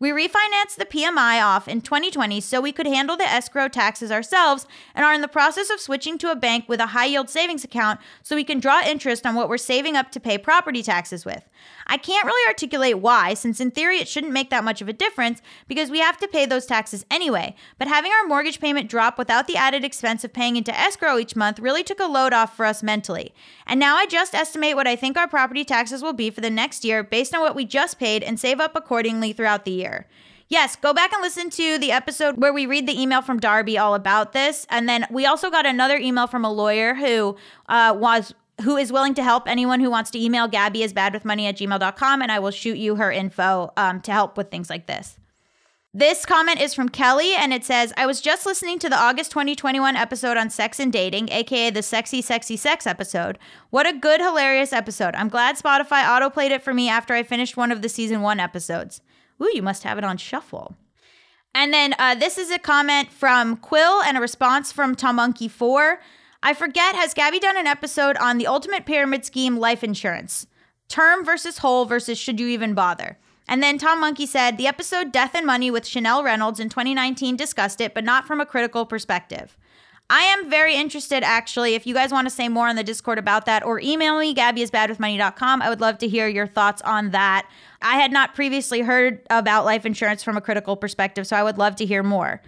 We 0.00 0.10
refinanced 0.10 0.76
the 0.76 0.86
PMI 0.86 1.42
off 1.44 1.66
in 1.66 1.80
2020 1.80 2.40
so 2.40 2.60
we 2.60 2.70
could 2.70 2.86
handle 2.86 3.16
the 3.16 3.28
escrow 3.28 3.66
taxes 3.66 4.12
ourselves 4.12 4.64
and 4.94 5.04
are 5.04 5.12
in 5.12 5.22
the 5.22 5.28
process 5.28 5.70
of 5.70 5.80
switching 5.80 6.18
to 6.18 6.30
a 6.30 6.36
bank 6.36 6.68
with 6.68 6.78
a 6.78 6.86
high 6.86 7.06
yield 7.06 7.28
savings 7.28 7.64
account 7.64 7.98
so 8.22 8.36
we 8.36 8.44
can 8.44 8.60
draw 8.60 8.80
interest 8.80 9.26
on 9.26 9.34
what 9.34 9.48
we're 9.48 9.58
saving 9.58 9.96
up 9.96 10.12
to 10.12 10.20
pay 10.20 10.38
property 10.38 10.84
taxes 10.84 11.24
with. 11.24 11.48
I 11.88 11.96
can't 11.96 12.26
really 12.26 12.48
articulate 12.48 13.00
why, 13.00 13.34
since 13.34 13.60
in 13.60 13.72
theory 13.72 13.98
it 13.98 14.06
shouldn't 14.06 14.32
make 14.32 14.50
that 14.50 14.62
much 14.62 14.80
of 14.80 14.88
a 14.88 14.92
difference 14.92 15.42
because 15.66 15.90
we 15.90 15.98
have 15.98 16.18
to 16.18 16.28
pay 16.28 16.46
those 16.46 16.66
taxes 16.66 17.04
anyway. 17.10 17.56
But 17.76 17.88
having 17.88 18.12
our 18.12 18.28
mortgage 18.28 18.60
payment 18.60 18.88
drop 18.88 19.18
without 19.18 19.48
the 19.48 19.56
added 19.56 19.84
expense 19.84 20.22
of 20.22 20.32
paying 20.32 20.54
into 20.54 20.78
escrow 20.78 21.18
each 21.18 21.34
month 21.34 21.58
really 21.58 21.82
took 21.82 21.98
a 21.98 22.04
load 22.04 22.32
off 22.32 22.56
for 22.56 22.66
us 22.66 22.84
mentally. 22.84 23.34
And 23.66 23.80
now 23.80 23.96
I 23.96 24.06
just 24.06 24.34
estimate 24.34 24.76
what 24.76 24.86
I 24.86 24.94
think 24.94 25.16
our 25.16 25.26
property 25.26 25.64
taxes 25.64 26.02
will 26.02 26.12
be 26.12 26.30
for 26.30 26.40
the 26.40 26.50
next 26.50 26.84
year 26.84 27.02
based 27.02 27.34
on 27.34 27.40
what 27.40 27.56
we 27.56 27.64
just 27.64 27.98
paid 27.98 28.22
and 28.22 28.38
save 28.38 28.60
up 28.60 28.76
accordingly 28.76 29.32
throughout 29.32 29.64
the 29.64 29.72
year. 29.72 29.87
Yes, 30.48 30.76
go 30.76 30.94
back 30.94 31.12
and 31.12 31.20
listen 31.20 31.50
to 31.50 31.78
the 31.78 31.92
episode 31.92 32.38
where 32.38 32.52
we 32.54 32.64
read 32.64 32.86
the 32.86 32.98
email 32.98 33.20
from 33.20 33.38
Darby 33.38 33.76
all 33.76 33.94
about 33.94 34.32
this. 34.32 34.66
And 34.70 34.88
then 34.88 35.06
we 35.10 35.26
also 35.26 35.50
got 35.50 35.66
another 35.66 35.98
email 35.98 36.26
from 36.26 36.44
a 36.44 36.52
lawyer 36.52 36.94
who 36.94 37.36
uh, 37.68 37.94
was 37.98 38.34
who 38.62 38.76
is 38.76 38.90
willing 38.90 39.14
to 39.14 39.22
help 39.22 39.46
anyone 39.46 39.78
who 39.78 39.90
wants 39.90 40.10
to 40.10 40.18
email 40.18 40.48
Gabby 40.48 40.82
is 40.82 40.92
bad 40.92 41.12
with 41.12 41.24
money 41.24 41.46
at 41.46 41.56
gmail.com 41.56 42.22
and 42.22 42.32
I 42.32 42.40
will 42.40 42.50
shoot 42.50 42.76
you 42.76 42.96
her 42.96 43.12
info 43.12 43.72
um, 43.76 44.00
to 44.00 44.10
help 44.10 44.36
with 44.36 44.50
things 44.50 44.68
like 44.68 44.86
this. 44.86 45.16
This 45.94 46.26
comment 46.26 46.60
is 46.60 46.74
from 46.74 46.88
Kelly 46.88 47.34
and 47.34 47.52
it 47.52 47.64
says, 47.64 47.92
I 47.96 48.06
was 48.06 48.20
just 48.20 48.46
listening 48.46 48.78
to 48.80 48.88
the 48.88 48.98
August 48.98 49.30
2021 49.30 49.96
episode 49.96 50.36
on 50.36 50.50
sex 50.50 50.78
and 50.78 50.92
dating, 50.92 51.30
aka 51.30 51.70
the 51.70 51.82
sexy, 51.82 52.20
sexy 52.20 52.56
sex 52.56 52.86
episode. 52.86 53.38
What 53.70 53.86
a 53.86 53.96
good, 53.96 54.20
hilarious 54.20 54.72
episode. 54.72 55.14
I'm 55.14 55.28
glad 55.28 55.56
Spotify 55.56 56.02
autoplayed 56.02 56.50
it 56.50 56.62
for 56.62 56.74
me 56.74 56.88
after 56.88 57.14
I 57.14 57.22
finished 57.22 57.56
one 57.56 57.72
of 57.72 57.80
the 57.80 57.88
season 57.88 58.20
one 58.22 58.38
episodes. 58.38 59.00
Ooh, 59.42 59.50
you 59.52 59.62
must 59.62 59.84
have 59.84 59.98
it 59.98 60.04
on 60.04 60.16
shuffle. 60.16 60.76
And 61.54 61.72
then 61.72 61.94
uh, 61.98 62.14
this 62.14 62.38
is 62.38 62.50
a 62.50 62.58
comment 62.58 63.10
from 63.10 63.56
Quill 63.56 64.02
and 64.02 64.16
a 64.16 64.20
response 64.20 64.70
from 64.70 64.94
Tom 64.94 65.16
Monkey 65.16 65.48
4. 65.48 66.00
I 66.42 66.54
forget, 66.54 66.94
has 66.94 67.14
Gabby 67.14 67.40
done 67.40 67.56
an 67.56 67.66
episode 67.66 68.16
on 68.18 68.38
the 68.38 68.46
ultimate 68.46 68.86
pyramid 68.86 69.24
scheme 69.24 69.56
life 69.56 69.82
insurance? 69.82 70.46
Term 70.88 71.24
versus 71.24 71.58
whole 71.58 71.84
versus 71.84 72.18
should 72.18 72.38
you 72.38 72.48
even 72.48 72.74
bother? 72.74 73.18
And 73.48 73.62
then 73.62 73.78
Tom 73.78 74.00
Monkey 74.00 74.26
said 74.26 74.56
the 74.56 74.66
episode 74.66 75.10
Death 75.10 75.34
and 75.34 75.46
Money 75.46 75.70
with 75.70 75.86
Chanel 75.86 76.22
Reynolds 76.22 76.60
in 76.60 76.68
2019 76.68 77.34
discussed 77.36 77.80
it, 77.80 77.94
but 77.94 78.04
not 78.04 78.26
from 78.26 78.40
a 78.40 78.46
critical 78.46 78.84
perspective. 78.84 79.56
I 80.10 80.22
am 80.22 80.48
very 80.48 80.74
interested, 80.74 81.22
actually. 81.22 81.74
If 81.74 81.86
you 81.86 81.92
guys 81.92 82.12
want 82.12 82.26
to 82.26 82.34
say 82.34 82.48
more 82.48 82.66
on 82.66 82.76
the 82.76 82.84
Discord 82.84 83.18
about 83.18 83.44
that, 83.44 83.62
or 83.64 83.78
email 83.80 84.18
me, 84.18 84.34
gabbyisbadwithmoney.com. 84.34 85.60
I 85.60 85.68
would 85.68 85.82
love 85.82 85.98
to 85.98 86.08
hear 86.08 86.26
your 86.26 86.46
thoughts 86.46 86.80
on 86.82 87.10
that. 87.10 87.46
I 87.82 87.96
had 87.96 88.10
not 88.10 88.34
previously 88.34 88.80
heard 88.80 89.20
about 89.28 89.66
life 89.66 89.84
insurance 89.84 90.22
from 90.22 90.38
a 90.38 90.40
critical 90.40 90.76
perspective, 90.76 91.26
so 91.26 91.36
I 91.36 91.42
would 91.42 91.58
love 91.58 91.76
to 91.76 91.84
hear 91.84 92.02
more. 92.02 92.40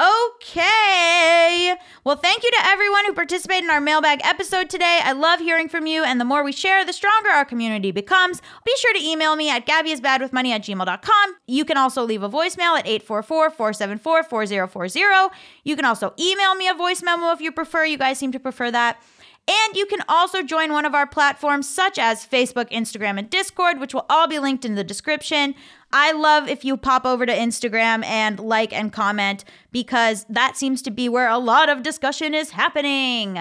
Okay. 0.00 1.74
Well, 2.04 2.16
thank 2.16 2.42
you 2.42 2.50
to 2.50 2.62
everyone 2.64 3.04
who 3.04 3.12
participated 3.12 3.64
in 3.64 3.70
our 3.70 3.82
mailbag 3.82 4.20
episode 4.24 4.70
today. 4.70 5.00
I 5.02 5.12
love 5.12 5.40
hearing 5.40 5.68
from 5.68 5.86
you, 5.86 6.02
and 6.02 6.18
the 6.18 6.24
more 6.24 6.42
we 6.42 6.52
share, 6.52 6.86
the 6.86 6.94
stronger 6.94 7.28
our 7.28 7.44
community 7.44 7.90
becomes. 7.90 8.40
Be 8.64 8.72
sure 8.78 8.94
to 8.94 9.04
email 9.04 9.36
me 9.36 9.50
at 9.50 9.66
gabbyisbadwithmoney 9.66 10.52
at 10.52 10.62
gmail.com. 10.62 11.34
You 11.46 11.66
can 11.66 11.76
also 11.76 12.02
leave 12.02 12.22
a 12.22 12.30
voicemail 12.30 12.78
at 12.78 12.86
844-474-4040. 12.86 15.30
You 15.64 15.76
can 15.76 15.84
also 15.84 16.14
email 16.18 16.54
me 16.54 16.66
a 16.66 16.74
voice 16.74 17.02
memo 17.02 17.32
if 17.32 17.42
you 17.42 17.52
prefer. 17.52 17.84
You 17.84 17.98
guys 17.98 18.18
seem 18.18 18.32
to 18.32 18.40
prefer 18.40 18.70
that. 18.70 19.02
And 19.48 19.74
you 19.76 19.86
can 19.86 20.02
also 20.08 20.42
join 20.42 20.72
one 20.72 20.86
of 20.86 20.94
our 20.94 21.06
platforms, 21.06 21.68
such 21.68 21.98
as 21.98 22.24
Facebook, 22.24 22.70
Instagram, 22.70 23.18
and 23.18 23.28
Discord, 23.28 23.80
which 23.80 23.92
will 23.92 24.06
all 24.08 24.28
be 24.28 24.38
linked 24.38 24.64
in 24.64 24.76
the 24.76 24.84
description. 24.84 25.54
I 25.92 26.12
love 26.12 26.48
if 26.48 26.64
you 26.64 26.76
pop 26.76 27.04
over 27.04 27.26
to 27.26 27.32
Instagram 27.32 28.04
and 28.04 28.38
like 28.38 28.72
and 28.72 28.92
comment 28.92 29.44
because 29.72 30.24
that 30.28 30.56
seems 30.56 30.82
to 30.82 30.90
be 30.90 31.08
where 31.08 31.28
a 31.28 31.38
lot 31.38 31.68
of 31.68 31.82
discussion 31.82 32.34
is 32.34 32.50
happening. 32.50 33.38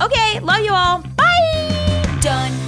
Okay, 0.00 0.40
love 0.40 0.60
you 0.60 0.72
all. 0.72 1.02
Bye. 1.16 2.18
Done. 2.20 2.67